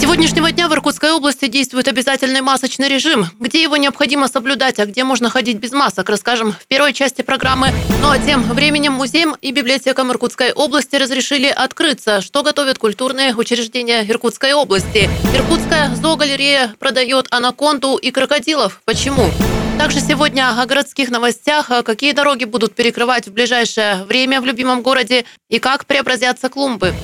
Сегодняшнего 0.02 0.52
дня 0.52 0.68
в 0.68 0.74
Иркутской 0.74 1.12
области 1.12 1.46
действует 1.46 1.88
обязательный 1.88 2.42
масочный 2.42 2.88
режим. 2.88 3.28
Где 3.40 3.62
его 3.62 3.78
необходимо 3.78 4.28
соблюдать, 4.28 4.80
а 4.80 4.88
где 4.88 5.04
можно 5.04 5.30
ходить 5.30 5.58
без 5.58 5.74
масок, 5.74 6.10
расскажем 6.10 6.54
в 6.54 6.66
первой 6.66 6.92
части 6.92 7.22
программы. 7.22 7.68
Ну 8.02 8.10
а 8.10 8.18
тем 8.18 8.42
временем 8.42 8.94
музеем 8.94 9.36
и 9.42 9.52
библиотекам 9.52 10.12
Иркутской 10.12 10.54
области 10.54 10.96
разрешили 10.96 11.46
открыться, 11.46 12.22
что 12.22 12.42
готовят 12.42 12.80
культурные 12.80 13.36
учреждения 13.36 14.04
Иркутской 14.10 14.54
области. 14.54 15.08
Иркутская 15.36 15.94
зоогалерея 15.94 16.74
продает 16.80 17.28
анаконду 17.30 17.96
и 17.96 18.10
крокодилов. 18.10 18.82
Почему? 18.86 19.30
Также 19.78 20.00
сегодня 20.00 20.60
о 20.60 20.66
городских 20.66 21.12
новостях, 21.12 21.68
какие 21.86 22.14
дороги 22.14 22.46
будут 22.46 22.74
перекрывать 22.74 23.28
в 23.28 23.34
ближайшее 23.34 24.04
время 24.06 24.42
в 24.42 24.46
любимом 24.46 24.82
городе 24.82 25.26
и 25.48 25.60
как 25.60 25.86
преобразятся 25.86 26.50
клумбы. 26.50 26.96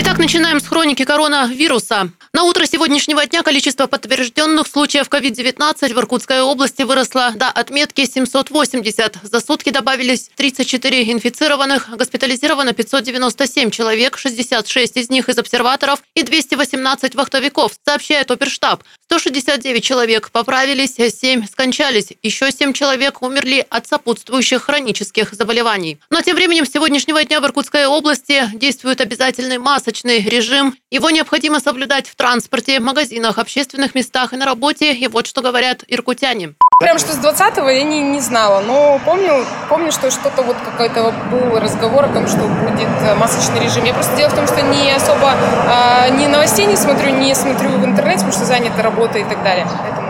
Итак, 0.00 0.18
начинаем 0.18 0.60
с 0.60 0.68
хроники 0.68 1.04
коронавируса. 1.04 2.12
На 2.32 2.44
утро 2.44 2.66
сегодняшнего 2.66 3.26
дня 3.26 3.42
количество 3.42 3.88
подтвержденных 3.88 4.68
случаев 4.68 5.08
COVID-19 5.08 5.92
в 5.92 5.98
Иркутской 5.98 6.40
области 6.40 6.82
выросло 6.82 7.32
до 7.34 7.48
отметки 7.48 8.04
780. 8.04 9.16
За 9.24 9.40
сутки 9.40 9.70
добавились 9.70 10.30
34 10.36 11.10
инфицированных, 11.10 11.88
госпитализировано 11.96 12.74
597 12.74 13.70
человек, 13.70 14.18
66 14.18 14.98
из 14.98 15.10
них 15.10 15.28
из 15.28 15.36
обсерваторов 15.36 16.00
и 16.14 16.22
218 16.22 17.16
вахтовиков, 17.16 17.72
сообщает 17.84 18.30
оперштаб. 18.30 18.84
169 19.10 19.82
человек 19.82 20.30
поправились, 20.30 20.96
7 20.96 21.46
скончались, 21.46 22.12
еще 22.22 22.52
7 22.52 22.74
человек 22.74 23.22
умерли 23.22 23.66
от 23.70 23.86
сопутствующих 23.86 24.62
хронических 24.62 25.32
заболеваний. 25.32 25.98
Но 26.10 26.20
тем 26.20 26.36
временем 26.36 26.66
с 26.66 26.72
сегодняшнего 26.72 27.24
дня 27.24 27.40
в 27.40 27.46
Иркутской 27.46 27.86
области 27.86 28.50
действует 28.52 29.00
обязательный 29.00 29.56
масочный 29.56 30.20
режим. 30.20 30.76
Его 30.90 31.08
необходимо 31.08 31.58
соблюдать 31.58 32.06
в 32.06 32.16
транспорте, 32.16 32.80
магазинах, 32.80 33.38
общественных 33.38 33.94
местах 33.94 34.34
и 34.34 34.36
на 34.36 34.44
работе. 34.44 34.92
И 34.92 35.08
вот 35.08 35.26
что 35.26 35.40
говорят 35.40 35.84
иркутяне. 35.88 36.54
Прям 36.80 36.96
что 37.00 37.12
с 37.12 37.18
20-го 37.18 37.68
я 37.68 37.82
не, 37.82 38.00
не 38.02 38.20
знала, 38.20 38.60
но 38.60 39.00
помню, 39.04 39.44
помню, 39.68 39.90
что 39.90 40.12
что-то 40.12 40.42
вот 40.42 40.56
какой-то 40.64 41.12
был 41.28 41.58
разговор 41.58 42.04
о 42.04 42.08
том, 42.08 42.28
что 42.28 42.38
будет 42.38 42.88
э, 43.02 43.16
масочный 43.16 43.58
режим. 43.58 43.82
Я 43.82 43.92
просто 43.92 44.16
дело 44.16 44.30
в 44.30 44.34
том, 44.34 44.46
что 44.46 44.62
не 44.62 44.92
особо, 44.92 45.32
э, 45.32 46.10
ни 46.10 46.28
новостей 46.28 46.66
не 46.66 46.76
смотрю, 46.76 47.10
не 47.10 47.34
смотрю 47.34 47.70
в 47.70 47.84
интернете, 47.84 48.18
потому 48.18 48.32
что 48.32 48.44
занята 48.44 48.80
работа 48.80 49.18
и 49.18 49.24
так 49.24 49.42
далее. 49.42 49.66
Поэтому 49.82 50.07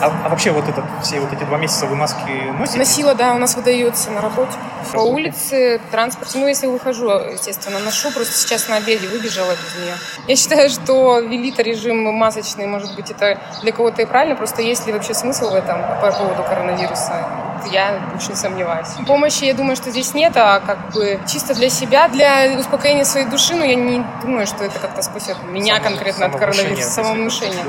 а, 0.00 0.12
а 0.24 0.28
вообще 0.28 0.50
вот 0.50 0.68
этот, 0.68 0.84
все 1.02 1.20
вот 1.20 1.32
эти 1.32 1.44
два 1.44 1.58
месяца 1.58 1.86
вы 1.86 1.96
маски 1.96 2.30
носите? 2.58 2.78
Носила, 2.78 3.14
да, 3.14 3.34
у 3.34 3.38
нас 3.38 3.54
выдается 3.56 4.10
на 4.10 4.20
работе. 4.20 4.52
По 4.92 5.00
улице, 5.00 5.80
транспорте. 5.90 6.38
Ну, 6.38 6.46
если 6.46 6.66
выхожу, 6.66 7.10
естественно, 7.10 7.78
ношу. 7.78 8.10
Просто 8.10 8.34
сейчас 8.34 8.68
на 8.68 8.76
обеде 8.76 9.08
выбежала 9.08 9.52
без 9.52 9.82
нее. 9.82 9.94
Я 10.26 10.36
считаю, 10.36 10.70
что 10.70 11.20
велита 11.20 11.62
режим 11.62 12.02
масочный, 12.14 12.66
может 12.66 12.94
быть, 12.94 13.10
это 13.10 13.38
для 13.62 13.72
кого-то 13.72 14.02
и 14.02 14.06
правильно. 14.06 14.36
Просто 14.36 14.62
есть 14.62 14.86
ли 14.86 14.92
вообще 14.92 15.14
смысл 15.14 15.50
в 15.50 15.54
этом 15.54 15.82
по 16.00 16.10
поводу 16.12 16.42
коронавируса? 16.42 17.26
Я 17.70 18.00
очень 18.14 18.34
сомневаюсь. 18.34 18.88
Помощи, 19.06 19.44
я 19.44 19.54
думаю, 19.54 19.76
что 19.76 19.90
здесь 19.90 20.14
нет, 20.14 20.32
а 20.36 20.60
как 20.60 20.92
бы 20.92 21.20
чисто 21.28 21.54
для 21.54 21.68
себя, 21.68 22.08
для 22.08 22.58
успокоения 22.58 23.04
своей 23.04 23.26
души, 23.26 23.54
но 23.54 23.64
я 23.64 23.74
не 23.74 24.02
думаю, 24.22 24.46
что 24.46 24.64
это 24.64 24.78
как-то 24.78 25.02
спасет 25.02 25.36
меня 25.44 25.76
Само, 25.76 25.88
конкретно 25.88 26.26
от 26.26 26.36
коронавируса, 26.36 26.90
самовнушение. 26.90 27.64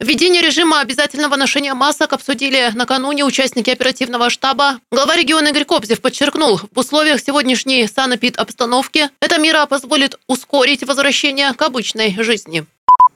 Введение 0.00 0.40
режима 0.40 0.80
обязательного 0.80 1.36
ношения 1.36 1.74
масок 1.74 2.14
обсудили 2.14 2.70
накануне 2.74 3.22
участники 3.22 3.68
оперативного 3.68 4.30
штаба. 4.30 4.78
Глава 4.90 5.14
региона 5.14 5.48
Игорь 5.48 5.66
Кобзев 5.66 6.00
подчеркнул, 6.00 6.58
в 6.74 6.78
условиях 6.78 7.20
сегодняшней 7.20 7.86
санэпид-обстановки 7.86 9.10
эта 9.20 9.38
мера 9.38 9.66
позволит 9.66 10.18
ускорить 10.26 10.84
возвращение 10.84 11.52
к 11.52 11.60
обычной 11.60 12.16
жизни. 12.18 12.64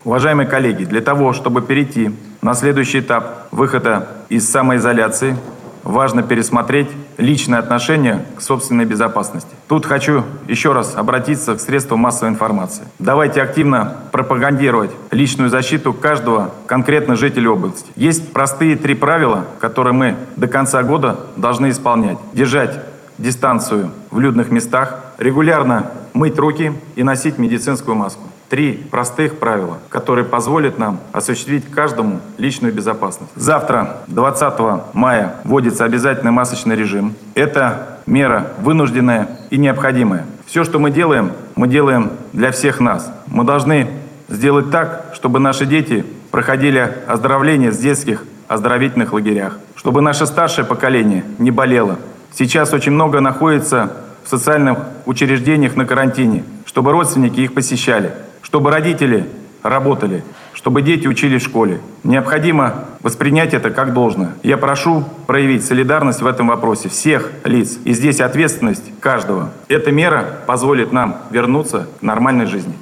Уважаемые 0.04 0.46
коллеги, 0.46 0.84
для 0.84 1.00
того, 1.00 1.32
чтобы 1.32 1.62
перейти 1.62 2.10
на 2.42 2.52
следующий 2.52 3.00
этап 3.00 3.48
выхода 3.50 4.18
из 4.28 4.46
самоизоляции, 4.46 5.38
важно 5.84 6.22
пересмотреть 6.22 6.88
личное 7.18 7.58
отношение 7.58 8.24
к 8.36 8.40
собственной 8.40 8.84
безопасности. 8.84 9.50
Тут 9.68 9.86
хочу 9.86 10.24
еще 10.48 10.72
раз 10.72 10.94
обратиться 10.96 11.54
к 11.54 11.60
средствам 11.60 12.00
массовой 12.00 12.30
информации. 12.30 12.84
Давайте 12.98 13.42
активно 13.42 13.96
пропагандировать 14.10 14.90
личную 15.10 15.50
защиту 15.50 15.92
каждого 15.92 16.50
конкретно 16.66 17.14
жителя 17.16 17.50
области. 17.50 17.86
Есть 17.94 18.32
простые 18.32 18.76
три 18.76 18.94
правила, 18.94 19.44
которые 19.60 19.92
мы 19.92 20.16
до 20.36 20.48
конца 20.48 20.82
года 20.82 21.20
должны 21.36 21.70
исполнять. 21.70 22.18
Держать 22.32 22.80
дистанцию 23.18 23.90
в 24.10 24.18
людных 24.18 24.50
местах, 24.50 24.98
регулярно 25.18 25.90
мыть 26.14 26.38
руки 26.38 26.72
и 26.96 27.02
носить 27.02 27.38
медицинскую 27.38 27.94
маску. 27.94 28.22
Три 28.48 28.74
простых 28.90 29.38
правила, 29.38 29.78
которые 29.88 30.24
позволят 30.24 30.78
нам 30.78 31.00
осуществить 31.12 31.70
каждому 31.70 32.20
личную 32.38 32.72
безопасность. 32.72 33.32
Завтра, 33.34 33.98
20 34.08 34.94
мая, 34.94 35.36
вводится 35.44 35.84
обязательный 35.84 36.30
масочный 36.30 36.76
режим. 36.76 37.14
Это 37.34 38.00
мера 38.06 38.52
вынужденная 38.60 39.28
и 39.50 39.56
необходимая. 39.56 40.26
Все, 40.46 40.62
что 40.64 40.78
мы 40.78 40.90
делаем, 40.90 41.32
мы 41.56 41.68
делаем 41.68 42.12
для 42.32 42.52
всех 42.52 42.80
нас. 42.80 43.10
Мы 43.26 43.44
должны 43.44 43.88
сделать 44.28 44.70
так, 44.70 45.10
чтобы 45.14 45.38
наши 45.40 45.66
дети 45.66 46.04
проходили 46.30 46.92
оздоровление 47.06 47.72
с 47.72 47.78
детских 47.78 48.24
оздоровительных 48.48 49.12
лагерях, 49.12 49.58
чтобы 49.76 50.00
наше 50.00 50.26
старшее 50.26 50.64
поколение 50.64 51.24
не 51.38 51.50
болело. 51.50 51.98
Сейчас 52.32 52.72
очень 52.72 52.92
много 52.92 53.20
находится 53.20 53.92
в 54.24 54.28
социальных 54.28 54.78
учреждениях 55.06 55.76
на 55.76 55.86
карантине, 55.86 56.44
чтобы 56.66 56.92
родственники 56.92 57.40
их 57.40 57.54
посещали, 57.54 58.12
чтобы 58.54 58.70
родители 58.70 59.26
работали, 59.64 60.22
чтобы 60.52 60.82
дети 60.82 61.08
учились 61.08 61.42
в 61.42 61.44
школе. 61.44 61.80
Необходимо 62.04 62.84
воспринять 63.02 63.52
это 63.52 63.70
как 63.70 63.92
должно. 63.92 64.28
Я 64.44 64.58
прошу 64.58 65.02
проявить 65.26 65.64
солидарность 65.64 66.22
в 66.22 66.26
этом 66.28 66.46
вопросе 66.46 66.88
всех 66.88 67.32
лиц. 67.42 67.78
И 67.84 67.92
здесь 67.94 68.20
ответственность 68.20 68.92
каждого. 69.00 69.50
Эта 69.66 69.90
мера 69.90 70.24
позволит 70.46 70.92
нам 70.92 71.16
вернуться 71.32 71.88
к 71.98 72.02
нормальной 72.02 72.46
жизни. 72.46 72.74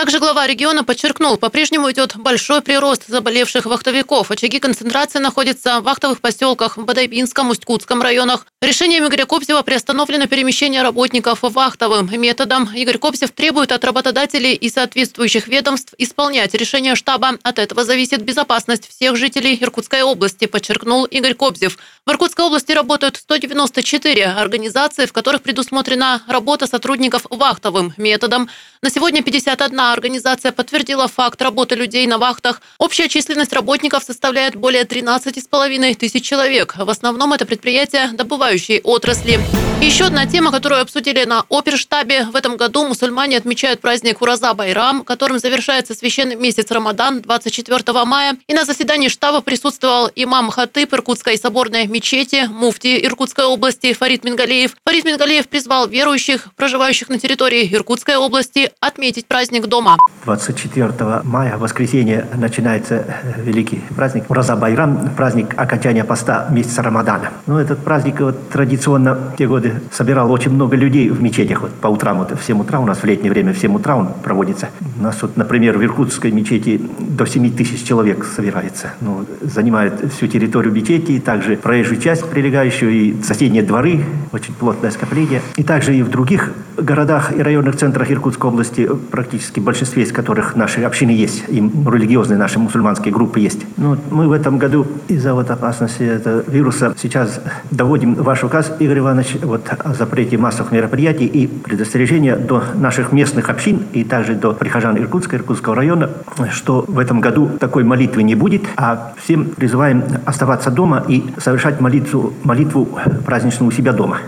Также 0.00 0.18
глава 0.18 0.46
региона 0.46 0.82
подчеркнул, 0.82 1.36
по-прежнему 1.36 1.92
идет 1.92 2.16
большой 2.16 2.62
прирост 2.62 3.02
заболевших 3.06 3.66
вахтовиков. 3.66 4.30
Очаги 4.30 4.58
концентрации 4.58 5.18
находятся 5.18 5.78
в 5.78 5.82
вахтовых 5.82 6.22
поселках 6.22 6.78
в 6.78 6.86
Бадайбинском, 6.86 7.50
Усть-Кутском 7.50 8.00
районах. 8.00 8.46
Решением 8.62 9.06
Игоря 9.06 9.26
Кобзева 9.26 9.60
приостановлено 9.60 10.26
перемещение 10.26 10.80
работников 10.80 11.40
вахтовым 11.42 12.10
методом. 12.18 12.70
Игорь 12.74 12.96
Кобзев 12.96 13.30
требует 13.32 13.72
от 13.72 13.84
работодателей 13.84 14.54
и 14.54 14.70
соответствующих 14.70 15.48
ведомств 15.48 15.92
исполнять 15.98 16.54
решение 16.54 16.94
штаба. 16.94 17.32
От 17.42 17.58
этого 17.58 17.84
зависит 17.84 18.22
безопасность 18.22 18.88
всех 18.88 19.16
жителей 19.16 19.58
Иркутской 19.60 20.00
области, 20.00 20.46
подчеркнул 20.46 21.04
Игорь 21.04 21.34
Кобзев. 21.34 21.76
В 22.06 22.10
Иркутской 22.10 22.46
области 22.46 22.72
работают 22.72 23.18
194 23.18 24.24
организации, 24.24 25.04
в 25.04 25.12
которых 25.12 25.42
предусмотрена 25.42 26.22
работа 26.26 26.66
сотрудников 26.66 27.26
вахтовым 27.28 27.92
методом. 27.98 28.48
На 28.82 28.88
сегодня 28.88 29.22
51 29.22 29.89
организация 29.92 30.52
подтвердила 30.52 31.08
факт 31.08 31.40
работы 31.42 31.74
людей 31.74 32.06
на 32.06 32.18
вахтах. 32.18 32.60
Общая 32.78 33.08
численность 33.08 33.52
работников 33.52 34.04
составляет 34.04 34.56
более 34.56 34.84
13,5 34.84 35.94
тысяч 35.94 36.24
человек. 36.24 36.76
В 36.76 36.90
основном 36.90 37.32
это 37.32 37.46
предприятия 37.46 38.10
добывающей 38.12 38.80
отрасли. 38.80 39.40
Еще 39.80 40.04
одна 40.04 40.26
тема, 40.26 40.50
которую 40.50 40.82
обсудили 40.82 41.24
на 41.24 41.46
оперштабе. 41.48 42.24
В 42.24 42.36
этом 42.36 42.58
году 42.58 42.86
мусульмане 42.86 43.38
отмечают 43.38 43.80
праздник 43.80 44.20
Ураза 44.20 44.52
Байрам, 44.52 45.04
которым 45.04 45.38
завершается 45.38 45.94
священный 45.94 46.36
месяц 46.36 46.70
Рамадан 46.70 47.22
24 47.22 48.04
мая. 48.04 48.36
И 48.46 48.52
на 48.52 48.66
заседании 48.66 49.08
штаба 49.08 49.40
присутствовал 49.40 50.10
имам 50.14 50.50
Хатып 50.50 50.92
Иркутской 50.92 51.38
соборной 51.38 51.86
мечети, 51.86 52.46
муфти 52.46 53.02
Иркутской 53.06 53.46
области 53.46 53.94
Фарид 53.94 54.22
Мингалеев. 54.22 54.76
Фарид 54.84 55.06
Мингалеев 55.06 55.48
призвал 55.48 55.88
верующих, 55.88 56.48
проживающих 56.56 57.08
на 57.08 57.18
территории 57.18 57.66
Иркутской 57.72 58.16
области, 58.16 58.72
отметить 58.80 59.26
праздник 59.26 59.66
дома. 59.70 59.96
24 60.24 61.22
мая, 61.24 61.56
воскресенье, 61.56 62.26
начинается 62.34 62.94
э, 62.94 63.42
великий 63.42 63.82
праздник 63.96 64.24
Ураза 64.28 64.56
Байрам, 64.56 65.10
праздник 65.16 65.54
окончания 65.56 66.04
поста 66.04 66.48
месяца 66.50 66.82
Рамадана. 66.82 67.30
Ну, 67.46 67.56
этот 67.56 67.78
праздник 67.78 68.20
вот, 68.20 68.50
традиционно 68.50 69.14
в 69.14 69.36
те 69.38 69.46
годы 69.46 69.80
собирал 69.92 70.30
очень 70.30 70.52
много 70.52 70.76
людей 70.76 71.08
в 71.08 71.22
мечетях. 71.22 71.62
Вот, 71.62 71.72
по 71.72 71.88
утрам, 71.88 72.18
вот, 72.18 72.32
в 72.38 72.44
7 72.44 72.60
утра, 72.60 72.80
у 72.80 72.84
нас 72.84 72.98
в 72.98 73.04
летнее 73.04 73.30
время 73.30 73.54
в 73.54 73.58
7 73.58 73.74
утра 73.74 73.96
он 73.96 74.08
проводится. 74.22 74.68
У 74.98 75.02
нас, 75.02 75.22
вот, 75.22 75.36
например, 75.36 75.78
в 75.78 75.82
Иркутской 75.82 76.32
мечети 76.32 76.80
до 76.98 77.24
7 77.24 77.56
тысяч 77.56 77.84
человек 77.84 78.24
собирается. 78.24 78.92
Ну, 79.00 79.24
занимает 79.40 80.12
всю 80.12 80.26
территорию 80.26 80.74
мечети, 80.74 81.20
также 81.20 81.56
проезжую 81.56 82.00
часть 82.00 82.28
прилегающую 82.28 82.90
и 82.90 83.22
соседние 83.22 83.62
дворы, 83.62 84.04
очень 84.32 84.52
плотное 84.54 84.90
скопление. 84.90 85.40
И 85.56 85.62
также 85.62 85.96
и 85.96 86.02
в 86.02 86.10
других 86.10 86.50
городах 86.76 87.32
и 87.36 87.42
районных 87.42 87.76
центрах 87.76 88.10
Иркутской 88.10 88.50
области, 88.50 88.88
практически 89.10 89.59
в 89.60 89.64
большинстве 89.64 90.02
из 90.02 90.12
которых 90.12 90.56
наши 90.56 90.82
общины 90.82 91.10
есть, 91.10 91.44
и 91.48 91.56
религиозные 91.58 92.38
наши 92.38 92.58
мусульманские 92.58 93.12
группы 93.12 93.40
есть. 93.40 93.60
Ну, 93.76 93.96
мы 94.10 94.28
в 94.28 94.32
этом 94.32 94.58
году 94.58 94.86
из-за 95.08 95.34
вот 95.34 95.50
опасности 95.50 96.02
этого 96.02 96.42
вируса 96.48 96.94
сейчас 97.00 97.40
доводим 97.70 98.14
ваш 98.14 98.42
указ, 98.42 98.72
Игорь 98.78 98.98
Иванович, 98.98 99.36
вот 99.42 99.68
о 99.78 99.94
запрете 99.94 100.38
массовых 100.38 100.72
мероприятий 100.72 101.26
и 101.26 101.46
предостережения 101.46 102.36
до 102.36 102.62
наших 102.74 103.12
местных 103.12 103.50
общин 103.50 103.82
и 103.92 104.04
также 104.04 104.34
до 104.34 104.52
прихожан 104.52 104.96
Иркутска, 104.96 105.36
Иркутского 105.36 105.74
района, 105.74 106.10
что 106.50 106.84
в 106.88 106.98
этом 106.98 107.20
году 107.20 107.50
такой 107.58 107.84
молитвы 107.84 108.22
не 108.22 108.34
будет, 108.34 108.62
а 108.76 109.12
всем 109.22 109.44
призываем 109.44 110.02
оставаться 110.24 110.70
дома 110.70 111.04
и 111.06 111.24
совершать 111.38 111.80
молитву, 111.80 112.32
молитву 112.42 112.88
праздничную 113.26 113.68
у 113.68 113.72
себя 113.72 113.92
дома. 113.92 114.18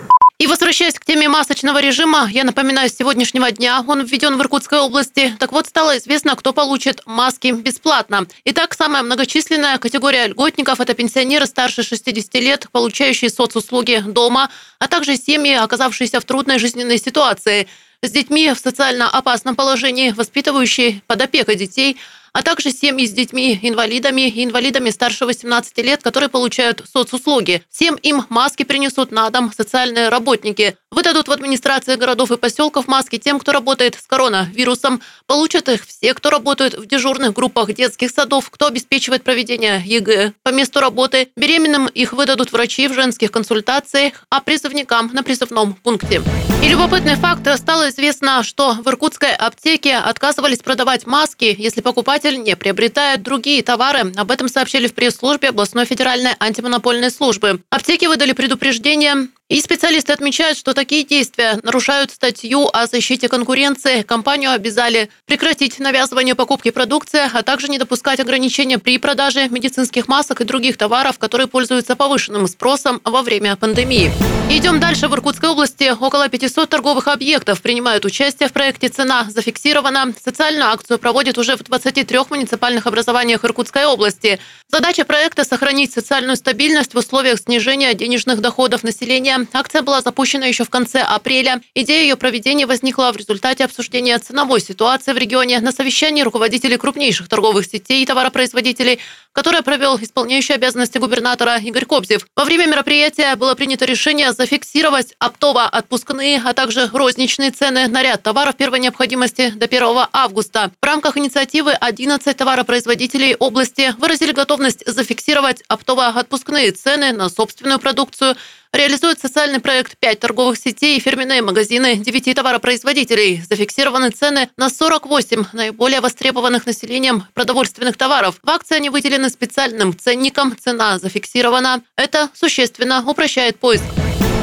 Возвращаясь 0.72 0.98
к 0.98 1.04
теме 1.04 1.28
масочного 1.28 1.82
режима, 1.82 2.30
я 2.32 2.44
напоминаю, 2.44 2.88
с 2.88 2.96
сегодняшнего 2.96 3.50
дня 3.50 3.84
он 3.86 4.06
введен 4.06 4.38
в 4.38 4.40
Иркутской 4.40 4.78
области. 4.78 5.36
Так 5.38 5.52
вот, 5.52 5.66
стало 5.66 5.98
известно, 5.98 6.34
кто 6.34 6.54
получит 6.54 7.02
маски 7.04 7.52
бесплатно. 7.52 8.26
Итак, 8.46 8.72
самая 8.72 9.02
многочисленная 9.02 9.76
категория 9.76 10.28
льготников– 10.28 10.80
это 10.80 10.94
пенсионеры 10.94 11.44
старше 11.44 11.82
60 11.82 12.32
лет, 12.36 12.68
получающие 12.72 13.28
соцуслуги 13.28 14.02
дома, 14.06 14.48
а 14.78 14.88
также 14.88 15.18
семьи, 15.18 15.52
оказавшиеся 15.52 16.20
в 16.20 16.24
трудной 16.24 16.58
жизненной 16.58 16.96
ситуации, 16.96 17.68
с 18.00 18.10
детьми 18.10 18.50
в 18.54 18.58
социально 18.58 19.10
опасном 19.10 19.54
положении, 19.54 20.12
воспитывающие 20.12 21.02
под 21.06 21.20
опекой 21.20 21.56
детей– 21.56 21.98
а 22.32 22.42
также 22.42 22.70
семьи 22.70 23.06
с 23.06 23.12
детьми-инвалидами 23.12 24.28
и 24.28 24.44
инвалидами 24.44 24.90
старше 24.90 25.26
18 25.26 25.76
лет, 25.78 26.02
которые 26.02 26.28
получают 26.28 26.82
соцуслуги. 26.90 27.62
Всем 27.70 27.96
им 27.96 28.24
маски 28.28 28.62
принесут 28.62 29.10
на 29.10 29.28
дом 29.30 29.52
социальные 29.54 30.08
работники. 30.08 30.76
Выдадут 30.90 31.28
в 31.28 31.32
администрации 31.32 31.96
городов 31.96 32.30
и 32.30 32.36
поселков 32.36 32.88
маски 32.88 33.18
тем, 33.18 33.38
кто 33.38 33.52
работает 33.52 33.98
с 34.00 34.06
коронавирусом. 34.06 35.00
Получат 35.26 35.68
их 35.68 35.86
все, 35.86 36.14
кто 36.14 36.30
работает 36.30 36.74
в 36.74 36.86
дежурных 36.86 37.32
группах 37.32 37.72
детских 37.74 38.10
садов, 38.10 38.50
кто 38.50 38.66
обеспечивает 38.66 39.22
проведение 39.22 39.82
ЕГЭ 39.84 40.32
по 40.42 40.50
месту 40.50 40.80
работы. 40.80 41.28
Беременным 41.36 41.86
их 41.86 42.12
выдадут 42.12 42.52
врачи 42.52 42.88
в 42.88 42.94
женских 42.94 43.30
консультациях, 43.30 44.24
а 44.30 44.40
призывникам 44.40 45.10
на 45.12 45.22
призывном 45.22 45.74
пункте. 45.74 46.22
И 46.62 46.68
любопытный 46.68 47.16
факт. 47.16 47.42
Стало 47.58 47.88
известно, 47.88 48.42
что 48.44 48.74
в 48.74 48.88
иркутской 48.88 49.34
аптеке 49.34 49.96
отказывались 49.96 50.58
продавать 50.58 51.06
маски, 51.06 51.54
если 51.58 51.80
покупатель 52.22 52.42
не 52.42 52.56
приобретает 52.56 53.22
другие 53.22 53.62
товары. 53.62 54.12
Об 54.16 54.30
этом 54.30 54.48
сообщили 54.48 54.86
в 54.86 54.94
пресс-службе 54.94 55.48
областной 55.48 55.84
федеральной 55.84 56.32
антимонопольной 56.38 57.10
службы. 57.10 57.60
Аптеки 57.70 58.06
выдали 58.06 58.32
предупреждение 58.32 59.28
и 59.52 59.60
специалисты 59.60 60.14
отмечают, 60.14 60.56
что 60.56 60.72
такие 60.72 61.04
действия 61.04 61.58
нарушают 61.62 62.10
статью 62.10 62.70
о 62.72 62.86
защите 62.86 63.28
конкуренции. 63.28 64.00
Компанию 64.00 64.50
обязали 64.50 65.10
прекратить 65.26 65.78
навязывание 65.78 66.34
покупки 66.34 66.70
продукции, 66.70 67.20
а 67.30 67.42
также 67.42 67.68
не 67.68 67.78
допускать 67.78 68.18
ограничения 68.18 68.78
при 68.78 68.96
продаже 68.96 69.48
медицинских 69.48 70.08
масок 70.08 70.40
и 70.40 70.44
других 70.44 70.78
товаров, 70.78 71.18
которые 71.18 71.48
пользуются 71.48 71.96
повышенным 71.96 72.48
спросом 72.48 73.02
во 73.04 73.20
время 73.20 73.56
пандемии. 73.56 74.10
Идем 74.50 74.80
дальше. 74.80 75.08
В 75.08 75.14
Иркутской 75.14 75.50
области 75.50 75.94
около 75.98 76.28
500 76.28 76.68
торговых 76.68 77.08
объектов 77.08 77.60
принимают 77.60 78.04
участие 78.04 78.48
в 78.48 78.52
проекте 78.52 78.88
«Цена 78.88 79.26
зафиксирована». 79.28 80.12
Социальную 80.22 80.68
акцию 80.68 80.98
проводят 80.98 81.36
уже 81.36 81.56
в 81.56 81.62
23 81.62 82.18
муниципальных 82.30 82.86
образованиях 82.86 83.44
Иркутской 83.44 83.84
области. 83.84 84.40
Задача 84.68 85.04
проекта– 85.04 85.44
сохранить 85.46 85.92
социальную 85.92 86.36
стабильность 86.36 86.94
в 86.94 86.98
условиях 86.98 87.38
снижения 87.38 87.92
денежных 87.94 88.40
доходов 88.40 88.82
населения 88.82 89.41
Акция 89.52 89.82
была 89.82 90.00
запущена 90.00 90.46
еще 90.46 90.64
в 90.64 90.70
конце 90.70 91.00
апреля. 91.00 91.60
Идея 91.74 92.02
ее 92.02 92.16
проведения 92.16 92.66
возникла 92.66 93.12
в 93.12 93.16
результате 93.16 93.64
обсуждения 93.64 94.18
ценовой 94.18 94.60
ситуации 94.60 95.12
в 95.12 95.16
регионе 95.16 95.60
на 95.60 95.72
совещании 95.72 96.22
руководителей 96.22 96.76
крупнейших 96.76 97.28
торговых 97.28 97.66
сетей 97.66 98.02
и 98.02 98.06
товаропроизводителей, 98.06 98.98
которое 99.32 99.62
провел 99.62 99.96
исполняющий 99.98 100.52
обязанности 100.54 100.98
губернатора 100.98 101.58
Игорь 101.58 101.84
Кобзев. 101.84 102.26
Во 102.36 102.44
время 102.44 102.66
мероприятия 102.66 103.34
было 103.36 103.54
принято 103.54 103.84
решение 103.84 104.32
зафиксировать 104.32 105.14
оптово-отпускные, 105.18 106.40
а 106.44 106.52
также 106.52 106.88
розничные 106.92 107.50
цены 107.50 107.88
на 107.88 108.02
ряд 108.02 108.22
товаров 108.22 108.56
первой 108.56 108.80
необходимости 108.80 109.50
до 109.50 109.66
1 109.66 110.08
августа. 110.12 110.70
В 110.80 110.84
рамках 110.86 111.16
инициативы 111.16 111.72
11 111.72 112.36
товаропроизводителей 112.36 113.34
области 113.34 113.94
выразили 113.98 114.32
готовность 114.32 114.86
зафиксировать 114.86 115.62
оптово-отпускные 115.68 116.72
цены 116.72 117.12
на 117.12 117.28
собственную 117.28 117.78
продукцию– 117.78 118.36
Реализует 118.72 119.20
социальный 119.20 119.60
проект 119.60 119.98
5 119.98 120.20
торговых 120.20 120.58
сетей 120.58 120.96
и 120.96 121.00
фирменные 121.00 121.42
магазины 121.42 121.96
9 121.96 122.34
товаропроизводителей. 122.34 123.42
Зафиксированы 123.48 124.10
цены 124.10 124.48
на 124.56 124.70
48 124.70 125.44
наиболее 125.52 126.00
востребованных 126.00 126.64
населением 126.64 127.24
продовольственных 127.34 127.98
товаров. 127.98 128.40
В 128.42 128.48
акции 128.48 128.76
они 128.76 128.88
выделены 128.88 129.28
специальным 129.28 129.96
ценником. 129.96 130.56
Цена 130.58 130.98
зафиксирована. 130.98 131.82
Это 131.96 132.30
существенно 132.32 133.04
упрощает 133.06 133.58
поиск. 133.58 133.84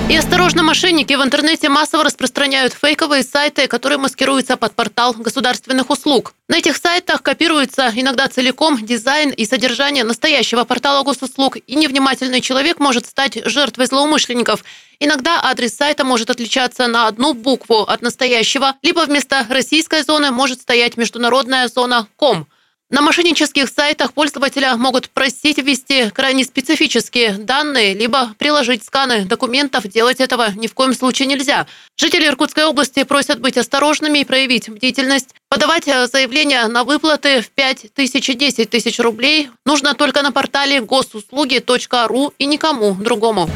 И 0.09 0.15
осторожно, 0.15 0.63
мошенники 0.63 1.13
в 1.13 1.21
интернете 1.23 1.69
массово 1.69 2.03
распространяют 2.03 2.73
фейковые 2.73 3.21
сайты, 3.21 3.67
которые 3.67 3.99
маскируются 3.99 4.57
под 4.57 4.73
портал 4.73 5.13
государственных 5.13 5.91
услуг. 5.91 6.33
На 6.47 6.57
этих 6.57 6.77
сайтах 6.77 7.21
копируется 7.21 7.91
иногда 7.95 8.27
целиком 8.27 8.83
дизайн 8.83 9.29
и 9.29 9.45
содержание 9.45 10.03
настоящего 10.03 10.63
портала 10.63 11.03
госуслуг, 11.03 11.57
и 11.57 11.75
невнимательный 11.75 12.41
человек 12.41 12.79
может 12.79 13.05
стать 13.05 13.37
жертвой 13.45 13.85
злоумышленников. 13.85 14.63
Иногда 14.99 15.41
адрес 15.43 15.75
сайта 15.75 16.03
может 16.03 16.31
отличаться 16.31 16.87
на 16.87 17.05
одну 17.05 17.35
букву 17.35 17.83
от 17.83 18.01
настоящего, 18.01 18.73
либо 18.81 19.01
вместо 19.01 19.45
российской 19.47 20.01
зоны 20.01 20.31
может 20.31 20.59
стоять 20.59 20.97
международная 20.97 21.67
зона 21.67 22.07
«ком». 22.15 22.47
На 22.91 23.01
мошеннических 23.01 23.69
сайтах 23.69 24.13
пользователя 24.13 24.75
могут 24.75 25.09
просить 25.11 25.59
ввести 25.59 26.09
крайне 26.09 26.43
специфические 26.43 27.33
данные, 27.33 27.93
либо 27.93 28.33
приложить 28.39 28.83
сканы 28.83 29.25
документов. 29.25 29.87
Делать 29.87 30.19
этого 30.19 30.47
ни 30.55 30.65
в 30.65 30.73
коем 30.73 30.95
случае 30.95 31.27
нельзя. 31.27 31.67
Жители 31.97 32.25
Иркутской 32.25 32.65
области 32.65 33.03
просят 33.03 33.39
быть 33.39 33.59
осторожными 33.59 34.19
и 34.19 34.25
проявить 34.25 34.69
бдительность. 34.69 35.35
Подавать 35.49 35.87
э, 35.87 36.07
заявление 36.07 36.65
на 36.65 36.83
выплаты 36.83 37.41
в 37.41 37.51
5 37.51 37.93
тысяч 37.93 38.27
и 38.27 38.33
10 38.33 38.67
тысяч 38.67 38.99
рублей 38.99 39.49
нужно 39.67 39.93
только 39.93 40.23
на 40.23 40.31
портале 40.31 40.81
госуслуги.ру 40.81 42.33
и 42.39 42.45
никому 42.47 42.95
другому. 42.95 43.47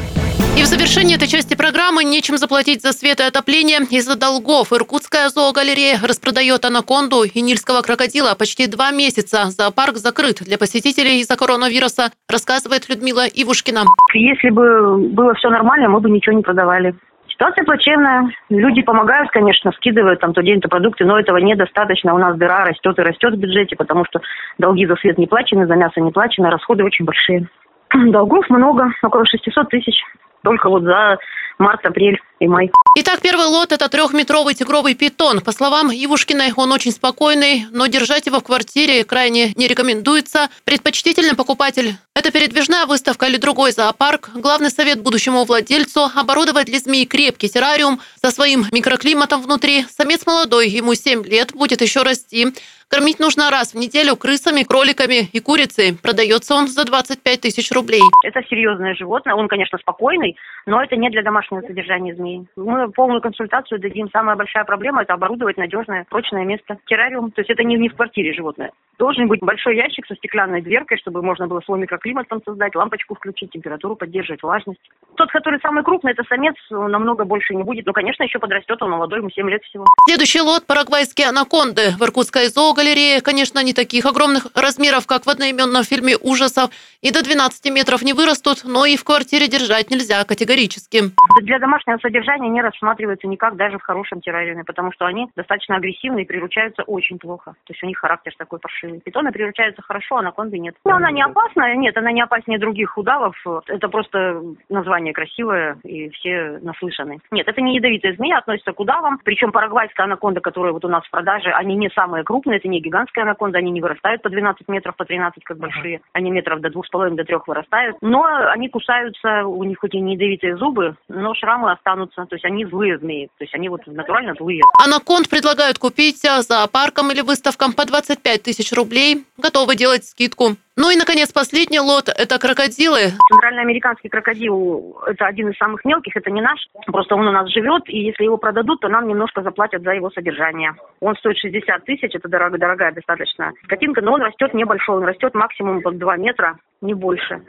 И 0.56 0.62
в 0.62 0.66
завершении 0.66 1.16
этой 1.16 1.26
части 1.26 1.56
программы 1.56 2.04
нечем 2.04 2.36
заплатить 2.36 2.80
за 2.80 2.92
свет 2.92 3.18
и 3.18 3.24
отопление 3.24 3.80
из-за 3.90 4.14
долгов. 4.14 4.72
Иркутская 4.72 5.28
зоогалерея 5.28 5.98
распродает 5.98 6.64
анаконду 6.64 7.24
и 7.24 7.40
нильского 7.42 7.82
крокодила 7.82 8.36
почти 8.38 8.70
два 8.70 8.92
месяца. 8.92 9.50
Зоопарк 9.50 9.96
закрыт 9.96 10.46
для 10.46 10.56
посетителей 10.56 11.18
из-за 11.18 11.36
коронавируса, 11.36 12.14
рассказывает 12.30 12.88
Людмила 12.88 13.26
Ивушкина. 13.26 13.82
Если 14.14 14.50
бы 14.50 15.10
было 15.10 15.34
все 15.34 15.50
нормально, 15.50 15.88
мы 15.88 15.98
бы 15.98 16.08
ничего 16.08 16.36
не 16.36 16.42
продавали. 16.42 16.94
Ситуация 17.26 17.64
плачевная. 17.64 18.30
Люди 18.48 18.82
помогают, 18.82 19.30
конечно, 19.32 19.72
скидывают 19.72 20.20
там 20.20 20.32
то 20.34 20.40
день, 20.40 20.60
то 20.60 20.68
продукты, 20.68 21.04
но 21.04 21.18
этого 21.18 21.38
недостаточно. 21.38 22.14
У 22.14 22.18
нас 22.18 22.38
дыра 22.38 22.64
растет 22.64 22.96
и 22.96 23.02
растет 23.02 23.34
в 23.34 23.38
бюджете, 23.38 23.74
потому 23.74 24.04
что 24.04 24.20
долги 24.58 24.86
за 24.86 24.94
свет 25.02 25.18
не 25.18 25.26
плачены, 25.26 25.66
за 25.66 25.74
мясо 25.74 26.00
не 26.00 26.12
плачены, 26.12 26.48
расходы 26.48 26.84
очень 26.84 27.04
большие. 27.04 27.48
Долгов 27.92 28.48
много, 28.50 28.92
около 29.02 29.26
600 29.26 29.68
тысяч 29.68 29.96
только 30.44 30.68
вот 30.68 30.82
за 30.84 31.18
март, 31.58 31.84
апрель 31.84 32.20
и 32.44 32.48
май. 32.48 32.70
Итак, 32.96 33.20
первый 33.22 33.46
лот– 33.46 33.72
это 33.72 33.88
трехметровый 33.88 34.54
тигровый 34.54 34.94
питон. 34.94 35.40
По 35.40 35.50
словам 35.52 35.90
Ивушкиной, 35.90 36.52
он 36.56 36.70
очень 36.70 36.92
спокойный, 36.92 37.66
но 37.72 37.86
держать 37.86 38.26
его 38.26 38.38
в 38.38 38.44
квартире 38.44 39.02
крайне 39.04 39.52
не 39.56 39.66
рекомендуется. 39.66 40.48
Предпочтительный 40.64 41.34
покупатель– 41.34 41.96
это 42.14 42.30
передвижная 42.30 42.86
выставка 42.86 43.26
или 43.26 43.36
другой 43.36 43.72
зоопарк. 43.72 44.30
Главный 44.34 44.70
совет 44.70 45.02
будущему 45.02 45.44
владельцу– 45.44 46.08
оборудовать 46.14 46.66
для 46.66 46.78
змей 46.78 47.04
крепкий 47.06 47.48
террариум 47.48 48.00
со 48.22 48.30
своим 48.30 48.64
микроклиматом 48.70 49.42
внутри. 49.42 49.84
Самец 49.88 50.24
молодой, 50.24 50.68
ему 50.68 50.94
7 50.94 51.24
лет, 51.24 51.52
будет 51.52 51.80
еще 51.80 52.02
расти. 52.02 52.52
Кормить 52.88 53.18
нужно 53.18 53.50
раз 53.50 53.74
в 53.74 53.76
неделю 53.76 54.14
крысами, 54.14 54.62
кроликами 54.62 55.28
и 55.32 55.40
курицей. 55.40 55.96
Продается 56.00 56.54
он 56.54 56.68
за 56.68 56.84
25 56.84 57.40
тысяч 57.40 57.72
рублей. 57.72 58.02
Это 58.22 58.40
серьезное 58.48 58.94
животное. 58.94 59.34
Он, 59.34 59.48
конечно, 59.48 59.78
спокойный, 59.78 60.36
но 60.66 60.82
это 60.82 60.94
не 60.94 61.10
для 61.10 61.22
домашнего 61.22 61.62
содержания 61.62 62.14
змей. 62.34 62.46
Мы 62.56 62.90
полную 62.90 63.20
консультацию 63.20 63.80
дадим. 63.80 64.08
Самая 64.12 64.36
большая 64.36 64.64
проблема– 64.64 65.02
это 65.02 65.14
оборудовать 65.14 65.56
надежное, 65.56 66.06
прочное 66.08 66.44
место. 66.44 66.78
Террариум, 66.86 67.30
то 67.30 67.40
есть 67.40 67.50
это 67.50 67.62
не, 67.62 67.76
не 67.76 67.88
в 67.88 67.94
квартире 67.94 68.32
животное. 68.32 68.72
Должен 68.98 69.26
быть 69.26 69.40
большой 69.40 69.76
ящик 69.76 70.06
со 70.06 70.14
стеклянной 70.14 70.62
дверкой, 70.62 70.98
чтобы 70.98 71.22
можно 71.22 71.48
было 71.48 71.60
свой 71.60 71.80
микроклимат 71.80 72.28
там 72.28 72.40
создать, 72.44 72.74
лампочку 72.74 73.14
включить, 73.14 73.50
температуру 73.50 73.96
поддерживать, 73.96 74.42
влажность. 74.42 74.80
Тот, 75.16 75.30
который 75.30 75.60
самый 75.60 75.82
крупный, 75.82 76.12
это 76.12 76.22
самец, 76.28 76.54
намного 76.70 77.24
больше 77.24 77.54
не 77.54 77.62
будет. 77.62 77.86
Но, 77.86 77.92
конечно, 77.92 78.22
еще 78.22 78.38
подрастет, 78.38 78.80
он 78.82 78.90
молодой, 78.90 79.18
ему 79.18 79.30
7 79.30 79.50
лет 79.50 79.62
всего. 79.64 79.84
Следующий 80.06 80.40
лот– 80.40 80.66
парагвайские 80.66 81.28
анаконды. 81.28 81.90
В 81.98 82.02
Иркутской 82.04 82.46
зоогалерее, 82.46 83.20
конечно, 83.20 83.62
не 83.64 83.72
таких 83.72 84.06
огромных 84.06 84.46
размеров, 84.54 85.06
как 85.06 85.26
в 85.26 85.28
одноименном 85.28 85.82
фильме 85.82 86.16
ужасов. 86.16 86.70
И 87.02 87.10
до 87.10 87.22
12 87.22 87.72
метров 87.72 88.02
не 88.02 88.12
вырастут, 88.12 88.62
но 88.64 88.86
и 88.86 88.96
в 88.96 89.04
квартире 89.04 89.48
держать 89.48 89.90
нельзя 89.90 90.24
категорически. 90.24 91.02
Для 91.42 91.58
домашнего 91.58 91.98
содержания 91.98 92.13
не 92.20 92.62
рассматриваются 92.62 93.26
никак 93.26 93.56
даже 93.56 93.78
в 93.78 93.82
хорошем 93.82 94.20
террариуме, 94.20 94.64
потому 94.64 94.92
что 94.92 95.06
они 95.06 95.28
достаточно 95.36 95.76
агрессивны 95.76 96.22
и 96.22 96.26
приручаются 96.26 96.82
очень 96.82 97.18
плохо. 97.18 97.52
То 97.64 97.72
есть 97.72 97.82
у 97.82 97.86
них 97.86 97.98
характер 97.98 98.32
такой 98.36 98.58
паршивый. 98.58 99.00
Питоны 99.00 99.32
приручаются 99.32 99.82
хорошо, 99.82 100.16
а 100.16 100.20
анаконды 100.20 100.58
нет. 100.58 100.74
Но 100.84 100.96
она 100.96 101.10
не 101.10 101.22
опасна, 101.22 101.74
нет, 101.76 101.96
она 101.96 102.12
не 102.12 102.22
опаснее 102.22 102.58
других 102.58 102.96
удавов. 102.96 103.36
Это 103.66 103.88
просто 103.88 104.42
название 104.68 105.12
красивое, 105.12 105.78
и 105.84 106.08
все 106.10 106.58
наслышаны. 106.62 107.18
Нет, 107.30 107.48
это 107.48 107.60
не 107.60 107.76
ядовитая 107.76 108.14
змея, 108.14 108.38
относится 108.38 108.72
к 108.72 108.80
удавам. 108.80 109.18
Причем 109.24 109.52
парагвайская 109.52 110.06
анаконда, 110.06 110.40
которая 110.40 110.72
вот 110.72 110.84
у 110.84 110.88
нас 110.88 111.04
в 111.04 111.10
продаже, 111.10 111.50
они 111.50 111.76
не 111.76 111.90
самые 111.90 112.24
крупные, 112.24 112.58
это 112.58 112.68
не 112.68 112.80
гигантская 112.80 113.24
анаконда, 113.24 113.58
они 113.58 113.70
не 113.70 113.80
вырастают 113.80 114.22
по 114.22 114.30
12 114.30 114.68
метров, 114.68 114.96
по 114.96 115.04
13, 115.04 115.42
как 115.44 115.58
большие. 115.58 116.00
Они 116.12 116.30
метров 116.30 116.60
до 116.60 116.70
двух 116.70 116.86
с 116.86 116.90
половиной, 116.90 117.16
до 117.16 117.24
трех 117.24 117.46
вырастают. 117.48 117.96
Но 118.00 118.24
они 118.24 118.68
кусаются, 118.68 119.44
у 119.46 119.64
них 119.64 119.78
хоть 119.78 119.94
и 119.94 120.00
не 120.00 120.14
ядовитые 120.14 120.56
зубы, 120.56 120.96
но 121.08 121.34
шрамы 121.34 121.72
останутся. 121.72 122.03
То 122.12 122.26
есть 122.30 122.44
они 122.44 122.64
злые 122.66 122.98
змеи. 122.98 123.26
То 123.38 123.44
есть 123.44 123.54
они 123.54 123.68
вот 123.68 123.86
натурально 123.86 124.34
злые. 124.38 124.62
Анаконд 124.84 125.28
предлагают 125.28 125.78
купить 125.78 126.20
зоопарком 126.22 127.10
или 127.12 127.20
выставкам 127.20 127.72
по 127.72 127.86
25 127.86 128.42
тысяч 128.42 128.72
рублей. 128.72 129.24
Готовы 129.38 129.76
делать 129.76 130.04
скидку. 130.04 130.56
Ну 130.76 130.90
и, 130.90 130.96
наконец, 130.96 131.30
последний 131.30 131.78
лот– 131.78 132.08
это 132.18 132.36
крокодилы. 132.40 133.12
Центральноамериканский 133.30 134.10
крокодил– 134.10 134.98
это 135.06 135.26
один 135.26 135.50
из 135.50 135.56
самых 135.56 135.84
мелких, 135.84 136.16
это 136.16 136.30
не 136.32 136.40
наш. 136.40 136.58
Просто 136.86 137.14
он 137.14 137.28
у 137.28 137.30
нас 137.30 137.48
живет, 137.48 137.82
и 137.86 137.98
если 138.00 138.24
его 138.24 138.38
продадут, 138.38 138.80
то 138.80 138.88
нам 138.88 139.06
немножко 139.06 139.42
заплатят 139.42 139.82
за 139.82 139.92
его 139.92 140.10
содержание. 140.10 140.74
Он 140.98 141.14
стоит 141.16 141.38
60 141.38 141.84
тысяч, 141.84 142.12
это 142.12 142.28
дорого, 142.28 142.58
дорогая 142.58 142.92
достаточно 142.92 143.52
скотинка, 143.62 144.00
но 144.00 144.14
он 144.14 144.22
растет 144.22 144.52
небольшой, 144.52 144.96
он 144.96 145.04
растет 145.04 145.32
максимум 145.34 145.80
под 145.80 145.96
2 145.98 146.16
метра, 146.16 146.58
не 146.80 146.94
больше. 146.94 147.40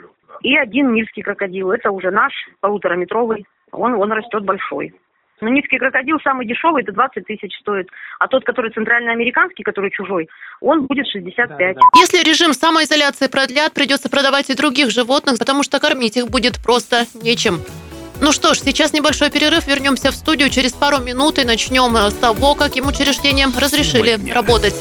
И 0.42 0.56
один 0.56 0.94
нильский 0.94 1.24
крокодил, 1.24 1.72
это 1.72 1.90
уже 1.90 2.12
наш, 2.12 2.32
полутораметровый, 2.60 3.46
он, 3.76 3.94
он 3.96 4.12
растет 4.12 4.44
большой. 4.44 4.94
Но 5.42 5.50
низкий 5.50 5.78
крокодил 5.78 6.18
самый 6.24 6.48
дешевый, 6.48 6.84
это 6.84 6.94
20 6.94 7.26
тысяч 7.26 7.58
стоит. 7.60 7.90
А 8.20 8.28
тот, 8.28 8.46
который 8.46 8.72
центральноамериканский, 8.72 9.64
который 9.64 9.92
чужой, 9.92 10.30
он 10.62 10.86
будет 10.86 11.08
65. 11.08 11.48
Да, 11.50 11.58
да. 11.58 11.82
Если 12.00 12.24
режим 12.24 12.54
самоизоляции 12.54 13.28
продлят, 13.28 13.74
придется 13.74 14.10
продавать 14.10 14.50
и 14.50 14.56
других 14.56 14.92
животных, 14.92 15.38
потому 15.38 15.64
что 15.64 15.80
кормить 15.80 16.16
их 16.16 16.30
будет 16.30 16.64
просто 16.64 17.06
нечем. 17.22 17.60
Ну 18.22 18.32
что 18.32 18.54
ж, 18.54 18.60
сейчас 18.60 18.94
небольшой 18.94 19.30
перерыв. 19.30 19.68
Вернемся 19.68 20.12
в 20.12 20.16
студию 20.16 20.50
через 20.50 20.72
пару 20.72 21.00
минут 21.04 21.38
и 21.38 21.44
начнем 21.44 21.98
с 21.98 22.14
того, 22.14 22.56
каким 22.56 22.88
учреждениям 22.88 23.52
разрешили 23.60 24.18
работать. 24.32 24.74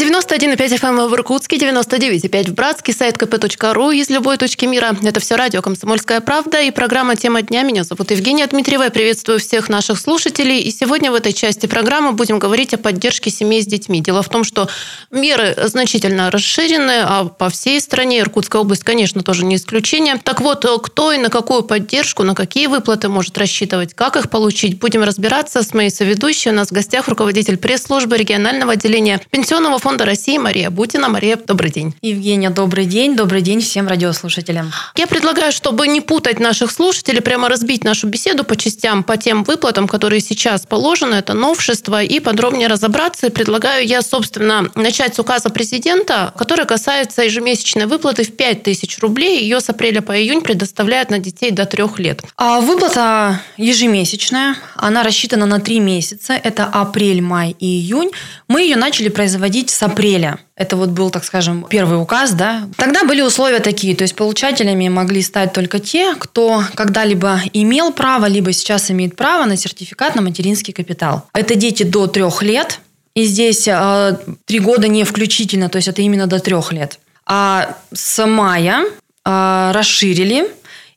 91,5 0.00 0.56
FM 0.56 0.98
эм 0.98 1.08
в 1.10 1.14
Иркутске, 1.14 1.58
99,5 1.58 2.52
в 2.52 2.54
Братске, 2.54 2.94
сайт 2.94 3.18
kp.ru 3.18 3.94
из 3.94 4.08
любой 4.08 4.38
точки 4.38 4.64
мира. 4.64 4.96
Это 5.02 5.20
все 5.20 5.36
радио 5.36 5.60
«Комсомольская 5.60 6.22
правда» 6.22 6.58
и 6.62 6.70
программа 6.70 7.16
«Тема 7.16 7.42
дня». 7.42 7.64
Меня 7.64 7.84
зовут 7.84 8.10
Евгения 8.10 8.46
Дмитриева. 8.46 8.84
Я 8.84 8.90
приветствую 8.90 9.38
всех 9.40 9.68
наших 9.68 9.98
слушателей. 9.98 10.60
И 10.60 10.70
сегодня 10.70 11.12
в 11.12 11.14
этой 11.14 11.34
части 11.34 11.66
программы 11.66 12.12
будем 12.12 12.38
говорить 12.38 12.72
о 12.72 12.78
поддержке 12.78 13.28
семей 13.28 13.60
с 13.60 13.66
детьми. 13.66 14.00
Дело 14.00 14.22
в 14.22 14.30
том, 14.30 14.42
что 14.42 14.70
меры 15.10 15.54
значительно 15.64 16.30
расширены, 16.30 17.02
а 17.04 17.24
по 17.26 17.50
всей 17.50 17.78
стране 17.78 18.20
Иркутская 18.20 18.62
область, 18.62 18.84
конечно, 18.84 19.22
тоже 19.22 19.44
не 19.44 19.56
исключение. 19.56 20.16
Так 20.16 20.40
вот, 20.40 20.64
кто 20.82 21.12
и 21.12 21.18
на 21.18 21.28
какую 21.28 21.62
поддержку, 21.62 22.22
на 22.22 22.34
какие 22.34 22.68
выплаты 22.68 23.10
может 23.10 23.36
рассчитывать, 23.36 23.92
как 23.92 24.16
их 24.16 24.30
получить, 24.30 24.78
будем 24.78 25.02
разбираться 25.02 25.62
с 25.62 25.74
моей 25.74 25.90
соведущей. 25.90 26.52
У 26.52 26.54
нас 26.54 26.68
в 26.68 26.72
гостях 26.72 27.06
руководитель 27.08 27.58
пресс-службы 27.58 28.16
регионального 28.16 28.72
отделения 28.72 29.20
Пенсионного 29.30 29.78
фонда 29.78 29.89
фонда 29.90 30.04
России 30.04 30.38
Мария 30.38 30.70
Бутина. 30.70 31.08
Мария, 31.08 31.36
добрый 31.36 31.72
день. 31.72 31.96
Евгения, 32.00 32.50
добрый 32.50 32.86
день. 32.86 33.16
Добрый 33.16 33.42
день 33.42 33.60
всем 33.60 33.88
радиослушателям. 33.88 34.70
Я 34.94 35.08
предлагаю, 35.08 35.50
чтобы 35.50 35.88
не 35.88 36.00
путать 36.00 36.38
наших 36.38 36.70
слушателей, 36.70 37.20
прямо 37.20 37.48
разбить 37.48 37.82
нашу 37.82 38.06
беседу 38.06 38.44
по 38.44 38.54
частям, 38.54 39.02
по 39.02 39.16
тем 39.16 39.42
выплатам, 39.42 39.88
которые 39.88 40.20
сейчас 40.20 40.64
положены. 40.64 41.16
Это 41.16 41.34
новшество. 41.34 42.04
И 42.04 42.20
подробнее 42.20 42.68
разобраться. 42.68 43.26
И 43.26 43.30
предлагаю 43.30 43.84
я, 43.84 44.02
собственно, 44.02 44.70
начать 44.76 45.16
с 45.16 45.18
указа 45.18 45.50
президента, 45.50 46.32
который 46.38 46.66
касается 46.66 47.22
ежемесячной 47.22 47.86
выплаты 47.86 48.22
в 48.22 48.36
5 48.36 48.62
тысяч 48.62 48.96
рублей. 49.00 49.40
Ее 49.40 49.58
с 49.58 49.70
апреля 49.70 50.02
по 50.02 50.16
июнь 50.16 50.42
предоставляют 50.42 51.10
на 51.10 51.18
детей 51.18 51.50
до 51.50 51.66
трех 51.66 51.98
лет. 51.98 52.22
А 52.36 52.60
выплата 52.60 53.40
ежемесячная. 53.56 54.54
Она 54.76 55.02
рассчитана 55.02 55.46
на 55.46 55.58
три 55.58 55.80
месяца. 55.80 56.34
Это 56.34 56.66
апрель, 56.66 57.22
май 57.22 57.56
и 57.58 57.66
июнь. 57.66 58.12
Мы 58.46 58.62
ее 58.62 58.76
начали 58.76 59.08
производить 59.08 59.70
с 59.70 59.79
апреля. 59.82 60.38
Это 60.56 60.76
вот 60.76 60.90
был, 60.90 61.10
так 61.10 61.24
скажем, 61.24 61.66
первый 61.68 62.00
указ, 62.00 62.32
да. 62.32 62.68
Тогда 62.76 63.04
были 63.04 63.22
условия 63.22 63.60
такие, 63.60 63.96
то 63.96 64.02
есть 64.02 64.14
получателями 64.14 64.88
могли 64.88 65.22
стать 65.22 65.52
только 65.52 65.78
те, 65.78 66.14
кто 66.14 66.62
когда-либо 66.74 67.40
имел 67.52 67.92
право, 67.92 68.26
либо 68.26 68.52
сейчас 68.52 68.90
имеет 68.90 69.16
право 69.16 69.44
на 69.46 69.56
сертификат 69.56 70.14
на 70.14 70.22
материнский 70.22 70.72
капитал. 70.72 71.26
Это 71.32 71.54
дети 71.54 71.82
до 71.82 72.06
трех 72.06 72.42
лет, 72.42 72.80
и 73.14 73.24
здесь 73.24 73.66
э, 73.66 74.16
три 74.44 74.60
года 74.60 74.88
не 74.88 75.04
включительно, 75.04 75.68
то 75.68 75.76
есть 75.76 75.88
это 75.88 76.02
именно 76.02 76.26
до 76.26 76.38
трех 76.38 76.72
лет. 76.72 76.98
А 77.26 77.76
с 77.92 78.26
мая 78.26 78.84
э, 79.24 79.72
расширили 79.72 80.48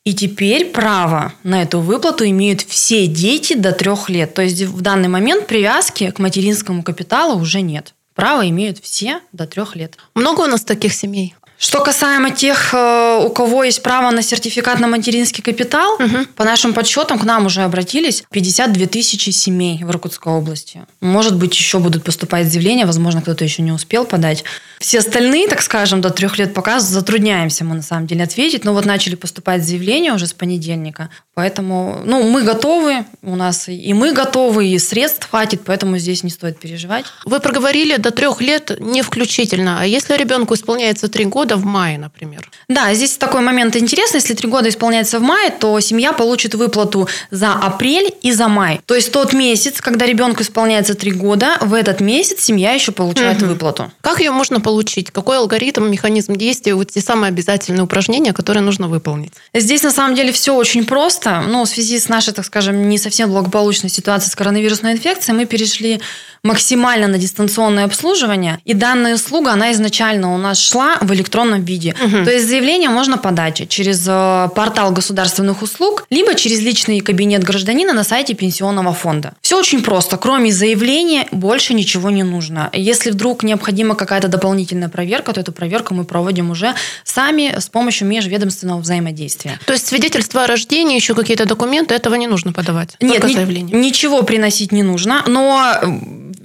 и 0.03 0.13
теперь 0.13 0.65
право 0.65 1.33
на 1.43 1.61
эту 1.61 1.79
выплату 1.79 2.25
имеют 2.25 2.61
все 2.61 3.07
дети 3.07 3.53
до 3.53 3.71
трех 3.71 4.09
лет. 4.09 4.33
То 4.33 4.41
есть 4.41 4.61
в 4.63 4.81
данный 4.81 5.07
момент 5.07 5.47
привязки 5.47 6.11
к 6.11 6.19
материнскому 6.19 6.83
капиталу 6.83 7.39
уже 7.39 7.61
нет. 7.61 7.93
Право 8.15 8.47
имеют 8.49 8.79
все 8.79 9.21
до 9.31 9.47
трех 9.47 9.75
лет. 9.75 9.97
Много 10.13 10.41
у 10.41 10.47
нас 10.47 10.63
таких 10.63 10.93
семей? 10.93 11.35
Что 11.57 11.81
касаемо 11.81 12.31
тех, 12.31 12.73
э, 12.73 13.23
у 13.25 13.29
кого 13.29 13.63
есть 13.63 13.81
право 13.83 14.11
на 14.11 14.21
сертификат 14.21 14.79
на 14.79 14.87
материнский 14.87 15.41
капитал, 15.41 15.93
угу. 15.95 16.25
по 16.35 16.43
нашим 16.43 16.73
подсчетам 16.73 17.17
к 17.17 17.23
нам 17.23 17.45
уже 17.45 17.61
обратились 17.61 18.23
52 18.31 18.87
тысячи 18.87 19.29
семей 19.29 19.83
в 19.83 19.89
Иркутской 19.89 20.33
области. 20.33 20.81
Может 20.99 21.37
быть, 21.37 21.55
еще 21.55 21.79
будут 21.79 22.03
поступать 22.03 22.51
заявления, 22.51 22.85
возможно, 22.85 23.21
кто-то 23.21 23.43
еще 23.43 23.61
не 23.61 23.71
успел 23.71 24.05
подать. 24.05 24.43
Все 24.79 24.99
остальные, 24.99 25.47
так 25.47 25.61
скажем, 25.61 26.01
до 26.01 26.09
трех 26.09 26.37
лет 26.37 26.53
пока 26.53 26.81
затрудняемся 26.81 27.63
мы 27.63 27.75
на 27.75 27.81
самом 27.81 28.07
деле 28.07 28.23
ответить. 28.23 28.65
Но 28.65 28.73
вот 28.73 28.85
начали 28.85 29.15
поступать 29.15 29.63
заявления 29.63 30.13
уже 30.13 30.27
с 30.27 30.33
понедельника. 30.33 31.09
Поэтому 31.33 32.01
ну, 32.03 32.23
мы 32.29 32.43
готовы, 32.43 33.05
у 33.21 33.35
нас 33.35 33.69
и 33.69 33.93
мы 33.93 34.11
готовы, 34.11 34.67
и 34.67 34.77
средств 34.79 35.29
хватит, 35.29 35.61
поэтому 35.65 35.97
здесь 35.97 36.23
не 36.23 36.29
стоит 36.29 36.59
переживать. 36.59 37.05
Вы 37.25 37.39
проговорили 37.39 37.95
до 37.95 38.11
трех 38.11 38.41
лет 38.41 38.77
не 38.79 39.01
включительно. 39.01 39.79
А 39.79 39.85
если 39.85 40.15
ребенку 40.17 40.53
исполняется 40.53 41.07
три 41.07 41.25
года 41.25 41.42
в 41.51 41.65
мае, 41.65 41.97
например? 41.97 42.49
Да, 42.67 42.93
здесь 42.93 43.17
такой 43.17 43.41
момент 43.41 43.75
интересный. 43.75 44.19
Если 44.19 44.33
три 44.33 44.49
года 44.49 44.69
исполняется 44.69 45.19
в 45.19 45.21
мае, 45.21 45.49
то 45.51 45.79
семья 45.79 46.13
получит 46.13 46.55
выплату 46.55 47.07
за 47.31 47.53
апрель 47.53 48.13
и 48.21 48.31
за 48.31 48.47
май. 48.47 48.81
То 48.85 48.95
есть 48.95 49.11
тот 49.11 49.33
месяц, 49.33 49.81
когда 49.81 50.05
ребенку 50.05 50.41
исполняется 50.41 50.93
три 50.93 51.11
года, 51.11 51.57
в 51.61 51.73
этот 51.73 52.01
месяц 52.01 52.41
семья 52.41 52.71
еще 52.71 52.91
получает 52.91 53.41
угу. 53.41 53.51
выплату. 53.51 53.91
Как 54.01 54.19
ее 54.19 54.31
можно 54.31 54.59
получить? 54.59 54.93
получить? 54.93 55.11
Какой 55.11 55.37
алгоритм, 55.37 55.85
механизм 55.85 56.35
действия, 56.35 56.75
вот 56.75 56.91
те 56.91 57.01
самые 57.01 57.29
обязательные 57.29 57.83
упражнения, 57.83 58.33
которые 58.33 58.63
нужно 58.63 58.87
выполнить? 58.87 59.33
Здесь 59.53 59.83
на 59.83 59.91
самом 59.91 60.15
деле 60.15 60.31
все 60.31 60.55
очень 60.55 60.85
просто. 60.85 61.43
Ну, 61.47 61.63
в 61.63 61.67
связи 61.67 61.99
с 61.99 62.09
нашей, 62.09 62.33
так 62.33 62.45
скажем, 62.45 62.89
не 62.89 62.97
совсем 62.97 63.29
благополучной 63.29 63.89
ситуацией 63.89 64.31
с 64.31 64.35
коронавирусной 64.35 64.93
инфекцией, 64.93 65.37
мы 65.37 65.45
перешли 65.45 66.01
максимально 66.43 67.07
на 67.07 67.17
дистанционное 67.17 67.85
обслуживание. 67.85 68.59
И 68.65 68.73
данная 68.73 69.15
услуга, 69.15 69.51
она 69.51 69.71
изначально 69.71 70.33
у 70.33 70.37
нас 70.37 70.59
шла 70.59 70.97
в 71.01 71.13
электронном 71.13 71.63
виде. 71.63 71.95
Угу. 72.03 72.25
То 72.25 72.31
есть 72.31 72.47
заявление 72.47 72.89
можно 72.89 73.17
подать 73.17 73.67
через 73.69 74.05
э, 74.07 74.49
портал 74.53 74.91
государственных 74.91 75.61
услуг, 75.61 76.05
либо 76.09 76.35
через 76.35 76.59
личный 76.59 76.99
кабинет 76.99 77.43
гражданина 77.43 77.93
на 77.93 78.03
сайте 78.03 78.33
пенсионного 78.33 78.93
фонда. 78.93 79.33
Все 79.41 79.57
очень 79.57 79.81
просто. 79.81 80.17
Кроме 80.17 80.51
заявления 80.51 81.27
больше 81.31 81.73
ничего 81.73 82.09
не 82.09 82.23
нужно. 82.23 82.69
Если 82.73 83.11
вдруг 83.11 83.43
необходима 83.43 83.95
какая-то 83.95 84.27
дополнительная 84.27 84.89
проверка, 84.89 85.31
то 85.31 85.39
эту 85.39 85.53
проверку 85.53 85.93
мы 85.93 86.03
проводим 86.03 86.51
уже 86.51 86.75
сами 87.05 87.55
с 87.57 87.69
помощью 87.69 88.07
межведомственного 88.07 88.81
взаимодействия. 88.81 89.59
То 89.65 89.73
есть 89.73 89.87
свидетельство 89.87 90.43
о 90.43 90.47
рождении, 90.47 90.95
еще 90.95 91.15
какие-то 91.15 91.45
документы, 91.45 91.95
этого 91.95 92.15
не 92.15 92.27
нужно 92.27 92.51
подавать? 92.51 92.97
Нет, 92.99 93.23
ни, 93.23 93.33
заявление. 93.33 93.79
ничего 93.79 94.23
приносить 94.23 94.73
не 94.73 94.83
нужно, 94.83 95.23
но 95.25 95.79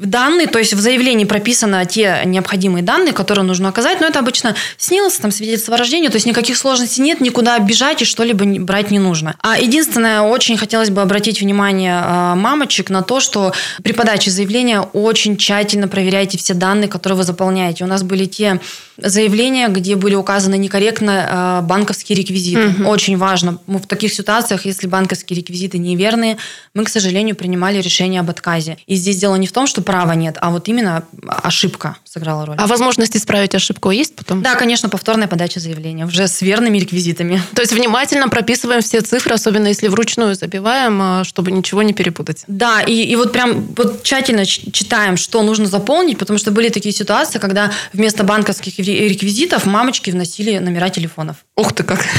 данные, 0.06 0.46
то 0.46 0.58
есть 0.58 0.72
в 0.72 0.80
заявлении 0.80 1.24
прописаны 1.24 1.84
те 1.86 2.22
необходимые 2.24 2.82
данные, 2.82 3.12
которые 3.12 3.44
нужно 3.44 3.68
оказать, 3.68 4.00
но 4.00 4.06
это 4.06 4.20
обычно 4.20 4.54
СНИЛС, 4.78 5.16
там 5.16 5.32
свидетельство 5.32 5.74
о 5.74 5.78
рождении, 5.78 6.08
то 6.08 6.16
есть 6.16 6.26
никаких 6.26 6.56
сложностей 6.56 7.02
нет, 7.02 7.20
никуда 7.20 7.58
бежать 7.58 8.02
и 8.02 8.04
что-либо 8.04 8.44
брать 8.60 8.90
не 8.90 8.98
нужно. 8.98 9.34
А 9.40 9.58
единственное, 9.58 10.22
очень 10.22 10.56
хотелось 10.56 10.90
бы 10.90 11.02
обратить 11.02 11.40
внимание 11.40 12.00
а, 12.00 12.34
мамочек 12.36 12.90
на 12.90 13.02
то, 13.02 13.18
что 13.20 13.52
при 13.82 13.92
подаче 13.92 14.30
заявления 14.30 14.80
очень 14.80 15.36
тщательно 15.36 15.88
проверяйте 15.88 16.38
все 16.38 16.54
данные, 16.54 16.88
которые 16.88 17.16
вы 17.16 17.24
заполняете. 17.24 17.84
У 17.84 17.88
нас 17.88 18.02
были 18.02 18.26
те 18.26 18.60
заявления, 18.98 19.68
где 19.68 19.96
были 19.96 20.14
указаны 20.14 20.56
некорректно 20.58 21.28
а, 21.28 21.62
банковские 21.62 22.18
реквизиты. 22.18 22.68
Угу. 22.68 22.88
Очень 22.88 23.16
важно. 23.16 23.58
Мы 23.66 23.78
в 23.78 23.86
таких 23.86 24.12
ситуациях, 24.12 24.64
если 24.64 24.86
банковские 24.86 25.38
реквизиты 25.38 25.78
неверные, 25.78 26.36
мы, 26.74 26.84
к 26.84 26.88
сожалению, 26.88 27.36
принимали 27.36 27.80
решение 27.80 28.20
об 28.20 28.30
отказе. 28.30 28.78
И 28.86 28.94
здесь 28.94 29.16
дело 29.16 29.36
не 29.36 29.46
в 29.46 29.52
том, 29.52 29.66
что 29.66 29.82
права 29.88 30.12
нет, 30.12 30.36
а 30.42 30.50
вот 30.50 30.68
именно 30.68 31.02
ошибка 31.26 31.96
сыграла 32.04 32.44
роль. 32.44 32.56
А 32.58 32.66
возможность 32.66 33.16
исправить 33.16 33.54
ошибку 33.54 33.90
есть 33.90 34.14
потом? 34.14 34.42
Да, 34.42 34.54
конечно, 34.54 34.90
повторная 34.90 35.28
подача 35.28 35.60
заявления, 35.60 36.04
уже 36.04 36.28
с 36.28 36.42
верными 36.42 36.78
реквизитами. 36.78 37.40
То 37.54 37.62
есть 37.62 37.72
внимательно 37.72 38.28
прописываем 38.28 38.82
все 38.82 39.00
цифры, 39.00 39.34
особенно 39.34 39.68
если 39.68 39.88
вручную 39.88 40.34
забиваем, 40.34 41.00
а, 41.00 41.24
чтобы 41.24 41.52
ничего 41.52 41.82
не 41.82 41.94
перепутать. 41.94 42.44
Да, 42.48 42.82
и, 42.82 42.92
и 42.92 43.16
вот 43.16 43.32
прям 43.32 43.68
вот 43.78 44.02
тщательно 44.02 44.44
читаем, 44.44 45.16
что 45.16 45.42
нужно 45.42 45.64
заполнить, 45.64 46.18
потому 46.18 46.38
что 46.38 46.50
были 46.50 46.68
такие 46.68 46.94
ситуации, 46.94 47.38
когда 47.38 47.72
вместо 47.94 48.24
банковских 48.24 48.78
реквизитов 48.78 49.64
мамочки 49.64 50.10
вносили 50.10 50.58
номера 50.58 50.90
телефонов. 50.90 51.36
Ух 51.56 51.72
ты 51.72 51.82
как! 51.82 52.04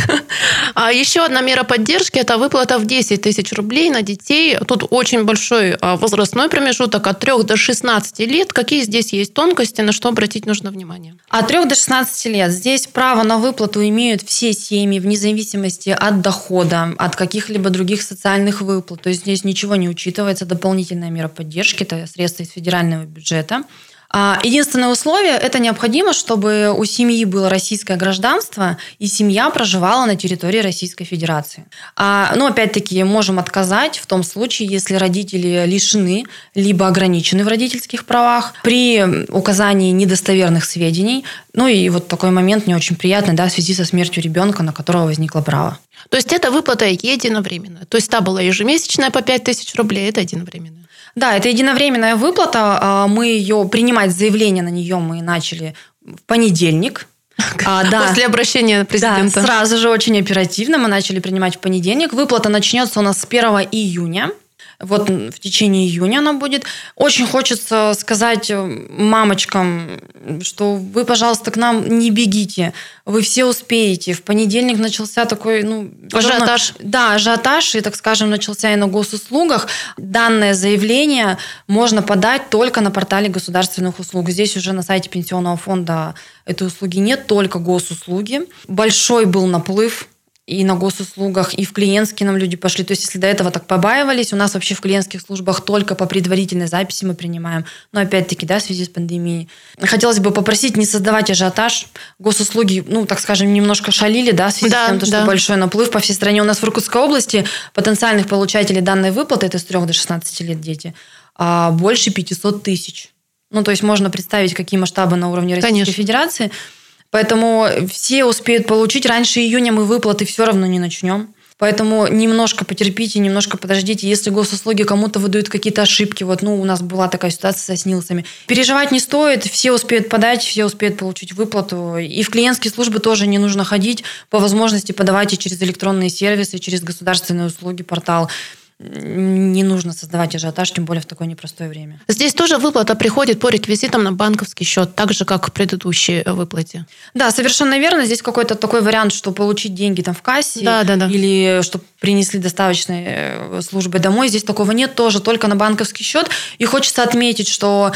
А 0.76 0.92
еще 0.92 1.26
одна 1.26 1.42
мера 1.42 1.64
поддержки– 1.64 2.18
это 2.20 2.38
выплата 2.38 2.78
в 2.78 2.86
10 2.86 3.22
тысяч 3.22 3.52
рублей 3.54 3.90
на 3.90 4.02
детей. 4.02 4.58
Тут 4.68 4.86
очень 4.90 5.24
большой 5.24 5.74
а, 5.74 5.98
возрастной 5.98 6.48
промежуток 6.48 7.06
от 7.08 7.20
3 7.20 7.44
до 7.44 7.58
16 7.60 8.20
лет. 8.20 8.54
Какие 8.54 8.82
здесь 8.82 9.14
есть 9.14 9.34
тонкости, 9.34 9.82
на 9.82 9.92
что 9.92 10.10
обратить 10.10 10.46
нужно 10.46 10.72
внимание? 10.72 11.16
От 11.30 11.48
3 11.48 11.66
до 11.66 11.76
16 11.76 12.26
лет. 12.28 12.52
Здесь 12.52 12.88
право 12.88 13.24
на 13.24 13.38
выплату 13.38 13.88
имеют 13.88 14.22
все 14.24 14.54
семьи 14.54 15.00
вне 15.00 15.18
зависимости 15.18 15.90
от 15.90 16.22
дохода, 16.22 16.94
от 16.98 17.16
каких-либо 17.16 17.70
других 17.70 18.02
социальных 18.02 18.62
выплат. 18.62 19.02
То 19.02 19.10
есть 19.10 19.22
здесь 19.22 19.44
ничего 19.44 19.76
не 19.76 19.90
учитывается. 19.90 20.46
Дополнительная 20.46 21.10
мера 21.10 21.28
поддержки– 21.28 21.84
это 21.90 22.08
средства 22.08 22.44
из 22.44 22.50
федерального 22.50 23.06
бюджета. 23.06 23.64
А, 24.12 24.40
единственное 24.44 24.90
условие– 24.90 25.34
это 25.42 25.60
необходимо, 25.60 26.14
чтобы 26.14 26.74
у 26.76 26.84
семьи 26.86 27.26
было 27.26 27.48
российское 27.48 27.96
гражданство, 27.96 28.78
и 28.98 29.06
семья 29.06 29.50
проживала 29.52 30.06
на 30.06 30.16
территории 30.16 30.60
Российской 30.60 31.06
Федерации. 31.06 31.66
А, 31.96 32.34
ну, 32.36 32.48
опять-таки, 32.48 33.04
можем 33.04 33.38
отказать 33.38 34.00
в 34.00 34.08
том 34.08 34.24
случае, 34.24 34.68
если 34.70 34.96
родители 34.96 35.64
лишены 35.68 36.26
либо 36.56 36.88
ограничены 36.88 37.44
в 37.44 37.48
родительских 37.48 38.06
правах 38.06 38.54
при 38.64 39.28
указании 39.30 39.92
недостоверных 39.92 40.66
сведений. 40.66 41.24
Ну 41.54 41.68
и 41.68 41.90
вот 41.90 42.08
такой 42.08 42.32
момент 42.32 42.66
не 42.66 42.76
очень 42.76 42.96
приятный, 42.96 43.36
да, 43.36 43.48
в 43.48 43.52
связи 43.52 43.76
со 43.76 43.86
смертью 43.86 44.24
ребенка, 44.24 44.64
на 44.64 44.74
которого 44.74 45.06
возникло 45.06 45.42
право. 45.42 45.78
То 46.10 46.18
есть 46.18 46.34
это 46.34 46.50
выплата 46.50 46.86
единовременная. 46.86 47.86
То 47.86 47.98
есть 47.98 48.10
та 48.10 48.22
была 48.22 48.42
ежемесячная 48.42 49.12
по 49.12 49.22
5 49.22 49.44
тысяч 49.44 49.76
рублей, 49.76 50.10
это 50.10 50.22
единовременная. 50.22 50.89
Да, 51.16 51.36
это 51.36 51.50
единовременная 51.50 52.16
выплата. 52.16 52.78
А, 52.82 53.08
мы 53.08 53.28
ее 53.28 53.68
принимать 53.72 54.12
заявление 54.12 54.64
на 54.64 54.70
нее 54.70 54.98
мы 54.98 55.22
начали 55.22 55.76
в 56.02 56.22
понедельник. 56.24 57.08
А, 57.66 57.90
да. 57.90 58.08
После 58.08 58.26
обращения 58.26 58.84
президента. 58.84 59.42
Да, 59.42 59.46
сразу 59.48 59.78
же 59.78 59.90
очень 59.90 60.20
оперативно 60.20 60.78
мы 60.78 60.88
начали 60.90 61.20
принимать 61.20 61.56
в 61.56 61.60
понедельник. 61.60 62.12
Выплата 62.12 62.50
начнется 62.50 63.00
у 63.00 63.04
нас 63.04 63.20
с 63.20 63.26
1 63.26 63.70
июня. 63.72 64.32
Вот 64.80 65.10
в 65.10 65.40
течение 65.40 65.86
июня 65.86 66.20
она 66.20 66.34
будет. 66.34 66.64
Очень 66.96 67.28
хочется 67.28 67.94
сказать 68.00 68.50
э, 68.50 68.64
мамочкам, 68.90 70.00
что 70.42 70.76
вы, 70.76 71.04
пожалуйста, 71.04 71.52
к 71.52 71.58
нам 71.58 72.00
не 72.00 72.12
бегите. 72.12 72.74
Вы 73.06 73.22
все 73.22 73.44
успеете. 73.44 74.14
В 74.14 74.24
понедельник 74.24 74.78
начался 74.78 75.26
такой... 75.26 75.64
Ну, 75.64 75.92
ажиотаж. 76.14 76.76
Да, 76.80 77.16
ажиотаж. 77.16 77.76
И, 77.76 77.82
так 77.82 77.96
скажем, 77.96 78.30
начался 78.30 78.72
и 78.72 78.78
на 78.78 78.88
госуслугах. 78.88 79.68
Данное 79.98 80.54
заявление 80.54 81.38
можно 81.68 82.02
подать 82.02 82.50
только 82.50 82.80
на 82.80 82.90
портале 82.90 83.28
государственных 83.28 84.00
услуг. 84.00 84.30
Здесь 84.30 84.56
уже 84.56 84.72
на 84.72 84.82
сайте 84.82 85.10
пенсионного 85.10 85.58
фонда 85.58 86.16
этой 86.46 86.68
услуги 86.68 87.00
нет, 87.00 87.28
только 87.28 87.60
госуслуги. 87.60 88.44
Большой 88.68 89.26
был 89.26 89.46
наплыв 89.46 90.08
и 90.50 90.64
на 90.64 90.76
госуслугах, 90.76 91.54
и 91.54 91.64
в 91.64 91.74
клиентские 91.74 92.26
нам 92.26 92.36
люди 92.36 92.58
пошли. 92.58 92.84
То 92.84 92.94
есть, 92.94 93.04
если 93.06 93.20
до 93.20 93.28
этого 93.28 93.52
так 93.52 93.68
побаивались, 93.68 94.34
у 94.34 94.36
нас 94.36 94.56
вообще 94.56 94.74
в 94.74 94.82
клиентских 94.82 95.22
службах 95.22 95.62
только 95.62 95.94
по 95.94 96.08
предварительной 96.08 96.66
записи 96.66 97.06
мы 97.06 97.14
принимаем. 97.14 97.66
Но 97.92 98.02
опять-таки, 98.02 98.48
да, 98.48 98.58
в 98.58 98.64
связи 98.64 98.86
с 98.86 98.90
пандемией. 98.90 99.48
Хотелось 99.80 100.18
бы 100.20 100.32
попросить 100.32 100.76
не 100.76 100.86
создавать 100.86 101.30
ажиотаж. 101.30 101.86
Госуслуги, 102.18 102.84
ну, 102.88 103.06
так 103.06 103.20
скажем, 103.20 103.54
немножко 103.54 103.92
шалили, 103.92 104.32
да, 104.32 104.50
в 104.50 104.54
связи 104.54 104.72
да, 104.72 104.88
с 104.88 104.90
тем, 104.90 105.02
что 105.02 105.12
да. 105.12 105.26
большой 105.26 105.58
наплыв 105.58 105.92
по 105.92 106.00
всей 106.00 106.14
стране. 106.14 106.42
У 106.42 106.46
нас 106.46 106.58
в 106.58 106.64
Иркутской 106.64 107.00
области 107.00 107.46
потенциальных 107.76 108.28
получателей 108.28 108.82
данной 108.82 109.12
выплаты, 109.12 109.46
это 109.46 109.60
с 109.60 109.64
3 109.64 109.86
до 109.86 109.94
16 109.94 110.42
лет 110.42 110.60
дети, 110.60 110.96
а 111.36 111.70
больше 111.70 112.10
500 112.10 112.64
тысяч. 112.64 113.10
Ну, 113.52 113.64
то 113.64 113.70
есть 113.70 113.84
можно 113.84 114.10
представить, 114.10 114.56
какие 114.56 114.80
масштабы 114.80 115.16
на 115.16 115.30
уровне 115.30 115.54
Российской 115.54 115.72
Конечно. 115.72 115.94
Федерации– 115.94 116.52
Поэтому 117.12 117.68
все 117.92 118.26
успеют 118.26 118.68
получить. 118.68 119.06
Раньше 119.06 119.40
июня 119.40 119.72
мы 119.72 119.86
выплаты 119.86 120.26
все 120.26 120.46
равно 120.46 120.66
не 120.66 120.80
начнем. 120.80 121.34
Поэтому 121.60 122.08
немножко 122.08 122.64
потерпите, 122.64 123.20
немножко 123.20 123.58
подождите. 123.58 124.08
Если 124.08 124.30
госуслуги 124.30 124.84
кому-то 124.84 125.20
выдают 125.20 125.50
какие-то 125.50 125.82
ошибки, 125.82 126.24
вот, 126.24 126.42
ну, 126.42 126.60
у 126.60 126.64
нас 126.64 126.82
была 126.82 127.10
такая 127.10 127.32
ситуация 127.32 127.76
со 127.76 127.84
СНИЛСами, 127.84 128.24
переживать 128.48 128.94
не 128.94 129.00
стоит, 129.02 129.44
все 129.44 129.74
успеют 129.74 130.08
подать, 130.08 130.42
все 130.42 130.64
успеют 130.64 130.98
получить 130.98 131.34
выплату. 131.34 131.98
И 131.98 132.24
в 132.24 132.30
клиентские 132.30 132.72
службы 132.72 133.00
тоже 133.00 133.28
не 133.28 133.40
нужно 133.40 133.66
ходить. 133.66 134.06
По 134.30 134.40
возможности 134.40 134.94
подавайте 134.94 135.36
через 135.36 135.62
электронные 135.62 136.10
сервисы, 136.10 136.60
через 136.60 136.82
государственные 136.82 137.48
услуги, 137.48 137.84
портал 137.84 138.32
не 138.80 139.64
нужно 139.64 139.92
создавать 139.92 140.36
ажиотаж, 140.36 140.72
тем 140.72 140.86
более 140.86 141.02
в 141.02 141.06
такое 141.06 141.28
непростое 141.28 141.70
время. 141.70 142.00
Здесь 142.08 142.34
тоже 142.34 142.58
выплата 142.58 142.96
приходит 142.96 143.40
по 143.40 143.50
реквизитам 143.50 144.04
на 144.04 144.14
банковский 144.14 144.64
счет, 144.64 144.96
так 144.96 145.12
же, 145.12 145.26
как 145.26 145.48
в 145.48 145.52
предыдущей 145.52 146.24
э, 146.26 146.32
выплате. 146.32 146.86
Да, 147.14 147.30
совершенно 147.32 147.78
верно. 147.78 148.06
Здесь 148.06 148.22
какой-то 148.22 148.56
такой 148.56 148.82
вариант, 148.82 149.12
что 149.12 149.32
получить 149.34 149.74
деньги 149.74 150.02
там 150.02 150.16
в 150.16 150.22
кассе 150.22 150.62
да, 150.62 150.84
да, 150.84 150.96
да. 150.96 151.08
или 151.08 151.62
чтобы 151.62 151.84
принесли 152.00 152.40
доставочные 152.40 153.06
э, 153.08 153.62
службы 153.62 154.00
домой. 154.00 154.30
Здесь 154.30 154.44
такого 154.44 154.72
нет, 154.72 154.96
тоже 154.96 155.20
только 155.20 155.48
на 155.48 155.58
банковский 155.58 156.06
счет. 156.06 156.30
И 156.58 156.64
хочется 156.64 157.04
отметить, 157.04 157.50
что 157.50 157.92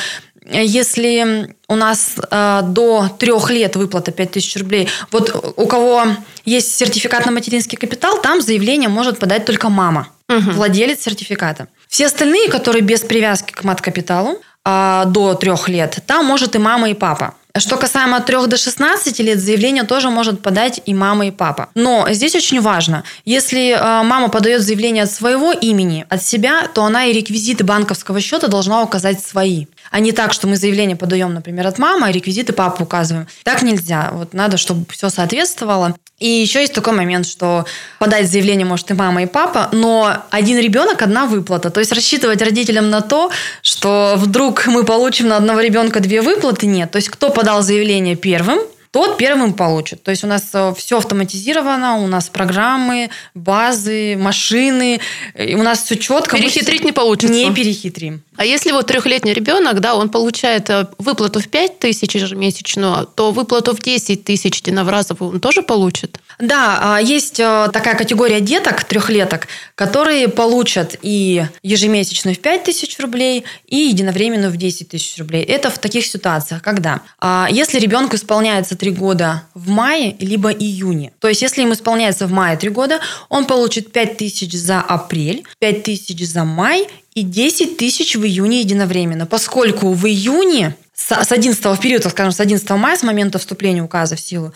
если 0.52 1.56
у 1.70 1.76
нас 1.76 2.16
э, 2.30 2.62
до 2.64 3.10
трех 3.18 3.50
лет 3.50 3.78
выплата 3.78 4.12
5000 4.12 4.58
рублей, 4.58 4.90
вот 5.12 5.54
у 5.56 5.66
кого 5.66 6.04
есть 6.44 6.76
сертификат 6.76 7.26
на 7.26 7.32
материнский 7.32 7.78
капитал, 7.78 8.22
там 8.22 8.42
заявление 8.42 8.90
может 8.90 9.20
подать 9.20 9.46
только 9.46 9.70
мама, 9.70 10.10
угу. 10.38 10.52
владелец 10.52 11.02
сертификата. 11.02 11.68
Все 11.88 12.08
остальные, 12.08 12.50
которые 12.50 12.82
без 12.82 13.02
привязки 13.02 13.52
к 13.52 13.64
мат-капиталу, 13.64 14.40
э, 14.66 15.04
до 15.08 15.34
трех 15.36 15.70
лет, 15.70 16.00
там 16.06 16.26
может 16.26 16.56
и 16.56 16.60
мама, 16.60 16.90
и 16.90 16.94
папа. 16.94 17.36
Что 17.56 17.78
касаемо 17.78 18.18
от 18.18 18.26
3 18.26 18.48
до 18.48 18.58
16 18.58 19.20
лет, 19.20 19.40
заявление 19.40 19.84
тоже 19.84 20.10
может 20.10 20.42
подать 20.42 20.82
и 20.88 20.94
мама, 20.96 21.28
и 21.28 21.32
папа. 21.32 21.70
Но 21.76 22.08
здесь 22.10 22.36
очень 22.36 22.60
важно, 22.60 23.04
если 23.26 23.74
э, 23.74 24.04
мама 24.04 24.30
подает 24.30 24.64
заявление 24.64 25.04
от 25.04 25.12
своего 25.12 25.52
имени, 25.52 26.04
от 26.10 26.24
себя, 26.24 26.68
то 26.74 26.84
она 26.84 27.06
и 27.06 27.14
реквизиты 27.14 27.64
банковского 27.64 28.22
счета 28.22 28.48
должна 28.48 28.82
указать 28.82 29.24
свои. 29.24 29.68
А 29.94 30.00
не 30.00 30.12
так, 30.12 30.34
что 30.34 30.48
мы 30.48 30.56
заявление 30.56 30.96
подаем, 30.96 31.36
например, 31.36 31.68
от 31.68 31.78
мамы, 31.78 32.08
а 32.08 32.12
реквизиты 32.12 32.52
папы 32.52 32.82
указываем. 32.82 33.28
Так 33.44 33.62
нельзя. 33.62 34.10
Вот 34.14 34.34
надо, 34.34 34.58
чтобы 34.58 34.86
все 34.90 35.10
соответствовало. 35.10 35.96
И 36.18 36.28
еще 36.28 36.62
есть 36.62 36.74
такой 36.74 36.94
момент, 36.94 37.28
что 37.28 37.66
подать 38.00 38.28
заявление 38.28 38.66
может 38.66 38.90
и 38.90 38.96
мама, 38.96 39.22
и 39.22 39.28
папа, 39.28 39.70
но 39.72 40.18
один 40.32 40.58
ребенок– 40.58 41.00
одна 41.04 41.28
выплата. 41.28 41.70
То 41.70 41.80
есть 41.80 41.92
рассчитывать 41.92 42.42
родителям 42.42 42.90
на 42.90 43.02
то, 43.02 43.30
что 43.62 44.16
вдруг 44.18 44.66
мы 44.66 44.84
получим 44.84 45.28
на 45.28 45.38
одного 45.38 45.60
ребенка 45.60 46.00
две 46.00 46.24
выплаты, 46.24 46.66
нет. 46.66 46.90
То 46.90 46.96
есть 46.96 47.10
кто 47.10 47.30
подал 47.30 47.62
заявление 47.62 48.16
первым, 48.16 48.62
тот 48.94 49.18
первым 49.18 49.54
получит. 49.54 50.04
То 50.04 50.12
есть 50.12 50.24
у 50.24 50.28
нас 50.28 50.52
э, 50.54 50.72
все 50.78 51.00
автоматизировано, 51.00 51.98
у 51.98 52.06
нас 52.06 52.30
программы, 52.30 53.10
базы, 53.34 54.16
машины, 54.16 55.00
и 55.34 55.56
у 55.56 55.64
нас 55.64 55.84
все 55.84 55.96
четко. 55.96 56.38
Перехитрить 56.38 56.84
не 56.84 56.92
получится. 56.92 57.34
Не 57.34 57.52
перехитрим. 57.52 58.22
А 58.36 58.46
если 58.46 58.72
вот 58.72 58.86
трехлетний 58.86 59.34
ребенок, 59.34 59.80
да, 59.80 59.96
он 59.96 60.10
получает 60.10 60.70
э, 60.70 60.86
выплату 61.00 61.40
в 61.40 61.48
5 61.48 61.80
тысяч 61.80 62.14
ежемесячную, 62.14 63.08
то 63.08 63.32
выплату 63.32 63.76
в 63.76 63.82
10 63.82 64.24
тысяч 64.26 64.60
единоразовую 64.60 65.32
он 65.32 65.40
тоже 65.40 65.64
получит? 65.64 66.20
Да, 66.40 66.80
а, 66.82 67.02
есть 67.02 67.40
э, 67.40 67.70
такая 67.72 67.96
категория 67.96 68.42
деток, 68.42 68.84
трехлеток, 68.84 69.48
которые 69.76 70.28
получат 70.28 70.98
и 71.02 71.46
ежемесячную 71.62 72.36
в 72.36 72.40
5 72.40 72.64
тысяч 72.64 73.00
рублей, 73.00 73.46
и 73.68 73.78
единовременную 73.78 74.52
в 74.52 74.58
10 74.58 74.90
тысяч 74.90 75.18
рублей. 75.18 75.44
Это 75.44 75.70
в 75.70 75.78
таких 75.78 76.06
ситуациях, 76.06 76.62
когда? 76.62 77.02
А, 77.20 77.48
если 77.52 77.80
ребенку 77.80 78.16
исполняется 78.16 78.76
3 78.76 78.92
года 78.92 79.44
в 79.54 79.70
мае, 79.70 80.16
либо 80.20 80.52
июне. 80.52 81.12
То 81.20 81.28
есть, 81.28 81.42
если 81.42 81.62
ему 81.62 81.74
исполняется 81.74 82.28
в 82.28 82.32
мае 82.32 82.58
3 82.58 82.70
года, 82.70 83.00
он 83.30 83.46
получит 83.46 83.92
5 83.92 84.18
тысяч 84.18 84.54
за 84.54 84.80
апрель, 84.82 85.44
5 85.60 85.84
тысяч 85.84 86.26
за 86.28 86.44
май 86.44 86.88
и 87.16 87.22
10 87.22 87.78
тысяч 87.78 88.16
в 88.16 88.26
июне 88.26 88.62
единовременно. 88.62 89.26
Поскольку 89.26 89.94
в 89.94 90.08
июне, 90.08 90.76
с 90.96 91.32
11 91.32 91.66
в 91.66 91.80
период, 91.80 92.04
скажем, 92.06 92.32
с 92.32 92.40
11 92.40 92.70
мая, 92.72 92.98
с 92.98 93.04
момента 93.04 93.40
вступления 93.40 93.84
указа 93.84 94.16
в 94.16 94.20
силу, 94.20 94.54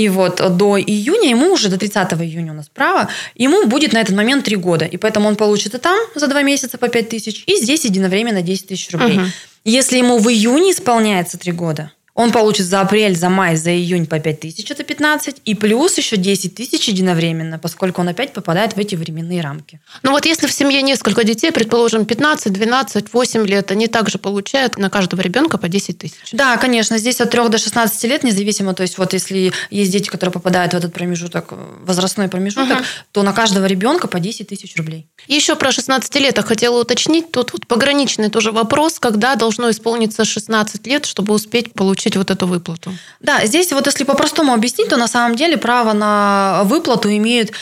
и 0.00 0.08
вот 0.08 0.36
до 0.56 0.78
июня 0.80 1.28
ему 1.30 1.52
уже, 1.52 1.68
до 1.68 1.76
30 1.76 2.14
июня 2.14 2.52
у 2.52 2.54
нас 2.54 2.70
право, 2.72 3.08
ему 3.34 3.66
будет 3.66 3.92
на 3.92 4.00
этот 4.00 4.16
момент 4.16 4.44
3 4.44 4.56
года. 4.56 4.86
И 4.86 4.96
поэтому 4.96 5.28
он 5.28 5.36
получит 5.36 5.74
и 5.74 5.78
там 5.78 5.98
за 6.14 6.26
2 6.26 6.42
месяца 6.42 6.78
по 6.78 6.88
5 6.88 7.08
тысяч, 7.08 7.44
и 7.46 7.56
здесь 7.56 7.84
единовременно 7.84 8.40
10 8.40 8.68
тысяч 8.68 8.90
рублей. 8.92 9.18
Угу. 9.18 9.26
Если 9.64 9.98
ему 9.98 10.18
в 10.18 10.28
июне 10.30 10.72
исполняется 10.72 11.36
3 11.36 11.52
года, 11.52 11.92
он 12.14 12.32
получит 12.32 12.66
за 12.66 12.80
апрель, 12.80 13.16
за 13.16 13.28
май, 13.28 13.56
за 13.56 13.70
июнь 13.70 14.06
по 14.06 14.18
5 14.18 14.40
тысяч, 14.40 14.70
это 14.70 14.84
15, 14.84 15.36
и 15.44 15.54
плюс 15.54 15.96
еще 15.98 16.16
10 16.16 16.54
тысяч 16.54 16.88
единовременно, 16.88 17.58
поскольку 17.58 18.00
он 18.00 18.08
опять 18.08 18.32
попадает 18.32 18.74
в 18.74 18.78
эти 18.78 18.94
временные 18.94 19.40
рамки. 19.40 19.80
Ну 20.02 20.10
вот 20.10 20.26
если 20.26 20.46
в 20.46 20.52
семье 20.52 20.82
несколько 20.82 21.24
детей, 21.24 21.50
предположим, 21.52 22.04
15, 22.04 22.52
12, 22.52 23.12
8 23.12 23.46
лет, 23.46 23.70
они 23.70 23.86
также 23.86 24.18
получают 24.18 24.76
на 24.76 24.90
каждого 24.90 25.20
ребенка 25.20 25.56
по 25.58 25.68
10 25.68 25.98
тысяч. 25.98 26.32
Да, 26.32 26.56
конечно, 26.56 26.98
здесь 26.98 27.20
от 27.20 27.30
3 27.30 27.48
до 27.48 27.58
16 27.58 28.04
лет 28.04 28.22
независимо, 28.22 28.74
то 28.74 28.82
есть 28.82 28.98
вот 28.98 29.12
если 29.12 29.52
есть 29.70 29.92
дети, 29.92 30.08
которые 30.08 30.32
попадают 30.32 30.74
в 30.74 30.76
этот 30.76 30.92
промежуток, 30.92 31.52
возрастной 31.80 32.28
промежуток, 32.28 32.80
угу. 32.80 32.86
то 33.12 33.22
на 33.22 33.32
каждого 33.32 33.66
ребенка 33.66 34.08
по 34.08 34.20
10 34.20 34.48
тысяч 34.48 34.76
рублей. 34.76 35.06
Еще 35.26 35.56
про 35.56 35.72
16 35.72 36.14
лет 36.16 36.36
я 36.36 36.42
хотела 36.42 36.80
уточнить, 36.80 37.30
тут 37.30 37.52
вот 37.52 37.66
пограничный 37.66 38.30
тоже 38.30 38.52
вопрос, 38.52 38.98
когда 38.98 39.36
должно 39.36 39.70
исполниться 39.70 40.24
16 40.24 40.86
лет, 40.86 41.06
чтобы 41.06 41.34
успеть 41.34 41.72
получить 41.72 42.09
получить 42.10 42.16
вот 42.16 42.30
эту 42.30 42.46
выплату. 42.46 42.92
Да, 43.20 43.46
здесь 43.46 43.72
вот 43.72 43.86
если 43.86 44.04
по-простому 44.04 44.52
объяснить, 44.52 44.88
то 44.88 44.96
на 44.96 45.08
самом 45.08 45.36
деле 45.36 45.56
право 45.56 45.92
на 45.92 46.62
выплату 46.64 47.08
имеют 47.08 47.52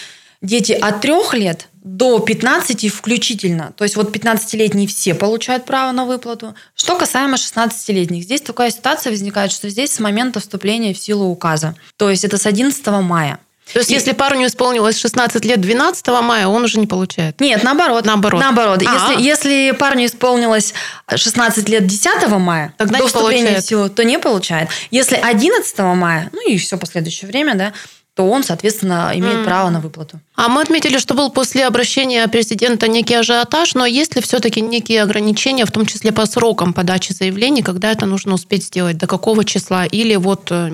дети 0.42 0.72
от 0.72 1.00
трех 1.00 1.34
лет 1.34 1.68
до 1.84 2.18
15 2.18 2.92
включительно. 2.92 3.72
То 3.76 3.84
есть 3.84 3.96
вот 3.96 4.14
15-летние 4.14 4.86
все 4.86 5.14
получают 5.14 5.64
право 5.64 5.92
на 5.92 6.04
выплату. 6.04 6.54
Что 6.74 6.96
касаемо 6.96 7.36
16-летних, 7.36 8.22
здесь 8.22 8.40
такая 8.40 8.70
ситуация 8.70 9.10
возникает, 9.10 9.52
что 9.52 9.68
здесь 9.68 9.92
с 9.92 10.00
момента 10.00 10.40
вступления 10.40 10.92
в 10.92 10.98
силу 10.98 11.26
указа. 11.26 11.74
То 11.96 12.10
есть 12.10 12.24
это 12.24 12.36
с 12.36 12.46
11 12.46 12.86
мая. 13.02 13.38
То 13.72 13.80
есть, 13.80 13.90
и... 13.90 13.94
если 13.94 14.12
парню 14.12 14.46
исполнилось 14.46 14.98
16 14.98 15.44
лет 15.44 15.60
12 15.60 16.06
мая, 16.22 16.46
он 16.48 16.64
уже 16.64 16.78
не 16.78 16.86
получает? 16.86 17.40
Нет, 17.40 17.62
наоборот. 17.62 18.04
Наоборот. 18.04 18.40
Наоборот. 18.40 18.82
Если, 18.82 19.22
если 19.22 19.70
парню 19.72 20.06
исполнилось 20.06 20.74
16 21.14 21.68
лет 21.68 21.86
10 21.86 22.28
мая, 22.28 22.74
Тогда 22.76 22.98
до 22.98 23.06
вступления 23.06 23.42
получает. 23.42 23.64
в 23.64 23.68
силу, 23.68 23.88
то 23.88 24.04
не 24.04 24.18
получает. 24.18 24.68
Если 24.90 25.16
11 25.16 25.78
мая, 25.78 26.30
ну 26.32 26.48
и 26.48 26.56
все 26.58 26.78
последующее 26.78 27.28
время, 27.28 27.54
да, 27.54 27.72
то 28.18 28.24
он, 28.24 28.42
соответственно, 28.42 29.12
имеет 29.14 29.38
mm. 29.38 29.44
право 29.44 29.70
на 29.70 29.78
выплату. 29.78 30.18
А 30.34 30.48
мы 30.48 30.60
отметили, 30.60 30.98
что 30.98 31.14
был 31.14 31.30
после 31.30 31.64
обращения 31.64 32.26
президента 32.26 32.88
некий 32.88 33.14
ажиотаж, 33.14 33.74
но 33.74 33.86
есть 33.86 34.16
ли 34.16 34.20
все-таки 34.20 34.60
некие 34.60 35.04
ограничения, 35.04 35.64
в 35.64 35.70
том 35.70 35.86
числе 35.86 36.10
по 36.10 36.26
срокам 36.26 36.72
подачи 36.72 37.12
заявлений, 37.12 37.62
когда 37.62 37.92
это 37.92 38.06
нужно 38.06 38.34
успеть 38.34 38.64
сделать, 38.64 38.98
до 38.98 39.06
какого 39.06 39.44
числа, 39.44 39.86
или 39.86 40.16
вот 40.16 40.48
э, 40.50 40.68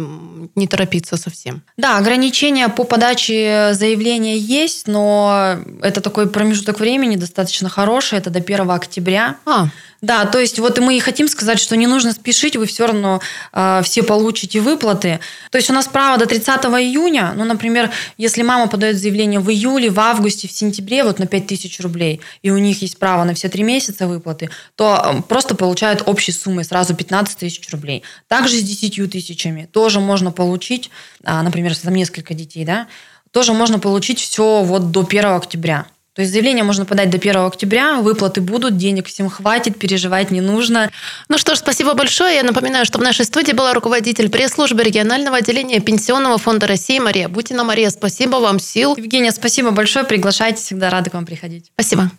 не 0.54 0.66
торопиться 0.66 1.18
совсем? 1.18 1.62
Да, 1.76 1.98
ограничения 1.98 2.70
по 2.70 2.84
подаче 2.84 3.72
заявления 3.74 4.38
есть, 4.38 4.86
но 4.86 5.58
это 5.82 6.00
такой 6.00 6.26
промежуток 6.26 6.80
времени 6.80 7.16
достаточно 7.16 7.68
хороший, 7.68 8.16
это 8.16 8.30
до 8.30 8.38
1 8.38 8.70
октября. 8.70 9.36
А. 9.44 9.68
Да, 10.04 10.26
то 10.26 10.38
есть 10.38 10.58
вот 10.58 10.78
мы 10.80 10.98
и 10.98 11.00
хотим 11.00 11.28
сказать, 11.28 11.58
что 11.58 11.78
не 11.78 11.86
нужно 11.86 12.12
спешить, 12.12 12.56
вы 12.56 12.66
все 12.66 12.86
равно 12.86 13.22
э, 13.54 13.80
все 13.84 14.02
получите 14.02 14.60
выплаты. 14.60 15.18
То 15.50 15.56
есть 15.56 15.70
у 15.70 15.72
нас 15.72 15.86
право 15.86 16.18
до 16.18 16.26
30 16.26 16.46
июня, 16.66 17.32
ну, 17.34 17.44
например, 17.44 17.90
если 18.18 18.42
мама 18.42 18.66
подает 18.66 18.98
заявление 18.98 19.40
в 19.40 19.50
июле, 19.50 19.88
в 19.88 19.98
августе, 19.98 20.46
в 20.46 20.52
сентябре 20.52 21.04
вот 21.04 21.18
на 21.18 21.26
5 21.26 21.46
тысяч 21.46 21.80
рублей, 21.80 22.20
и 22.42 22.50
у 22.50 22.58
них 22.58 22.82
есть 22.82 22.98
право 22.98 23.24
на 23.24 23.32
все 23.32 23.48
три 23.48 23.62
месяца 23.62 24.06
выплаты, 24.06 24.50
то 24.76 25.24
просто 25.26 25.54
получают 25.54 26.02
общей 26.04 26.32
суммой 26.32 26.66
сразу 26.66 26.94
15 26.94 27.38
тысяч 27.38 27.66
рублей. 27.70 28.02
Также 28.28 28.58
с 28.58 28.62
10 28.62 29.10
тысячами 29.10 29.70
тоже 29.72 30.00
можно 30.00 30.32
получить, 30.32 30.90
а, 31.24 31.42
например, 31.42 31.70
если 31.70 31.86
там 31.86 31.94
несколько 31.94 32.34
детей, 32.34 32.66
да, 32.66 32.88
тоже 33.30 33.54
можно 33.54 33.78
получить 33.78 34.20
все 34.20 34.62
вот 34.62 34.90
до 34.90 35.00
1 35.00 35.24
октября. 35.24 35.86
То 36.14 36.22
есть 36.22 36.32
заявление 36.32 36.62
можно 36.62 36.84
подать 36.84 37.10
до 37.10 37.16
1 37.16 37.36
октября, 37.38 37.96
выплаты 37.96 38.40
будут, 38.40 38.76
денег 38.76 39.08
всем 39.08 39.28
хватит, 39.28 39.78
переживать 39.78 40.30
не 40.30 40.40
нужно. 40.40 40.90
Ну 41.28 41.38
что 41.38 41.56
ж, 41.56 41.58
спасибо 41.58 41.94
большое. 41.94 42.36
Я 42.36 42.44
напоминаю, 42.44 42.84
что 42.84 42.98
в 42.98 43.02
нашей 43.02 43.24
студии 43.24 43.50
была 43.50 43.74
руководитель 43.74 44.30
пресс-службы 44.30 44.84
регионального 44.84 45.38
отделения 45.38 45.80
Пенсионного 45.80 46.38
фонда 46.38 46.68
России 46.68 47.00
Мария 47.00 47.28
Бутина. 47.28 47.64
Мария, 47.64 47.90
спасибо 47.90 48.36
вам 48.36 48.60
сил. 48.60 48.94
Евгения, 48.96 49.32
спасибо 49.32 49.72
большое. 49.72 50.04
Приглашайте, 50.04 50.62
всегда 50.62 50.88
рада 50.88 51.10
к 51.10 51.14
вам 51.14 51.26
приходить. 51.26 51.72
Спасибо. 51.74 52.10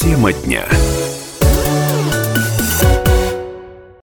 Тема 0.00 0.32
дня. 0.32 0.66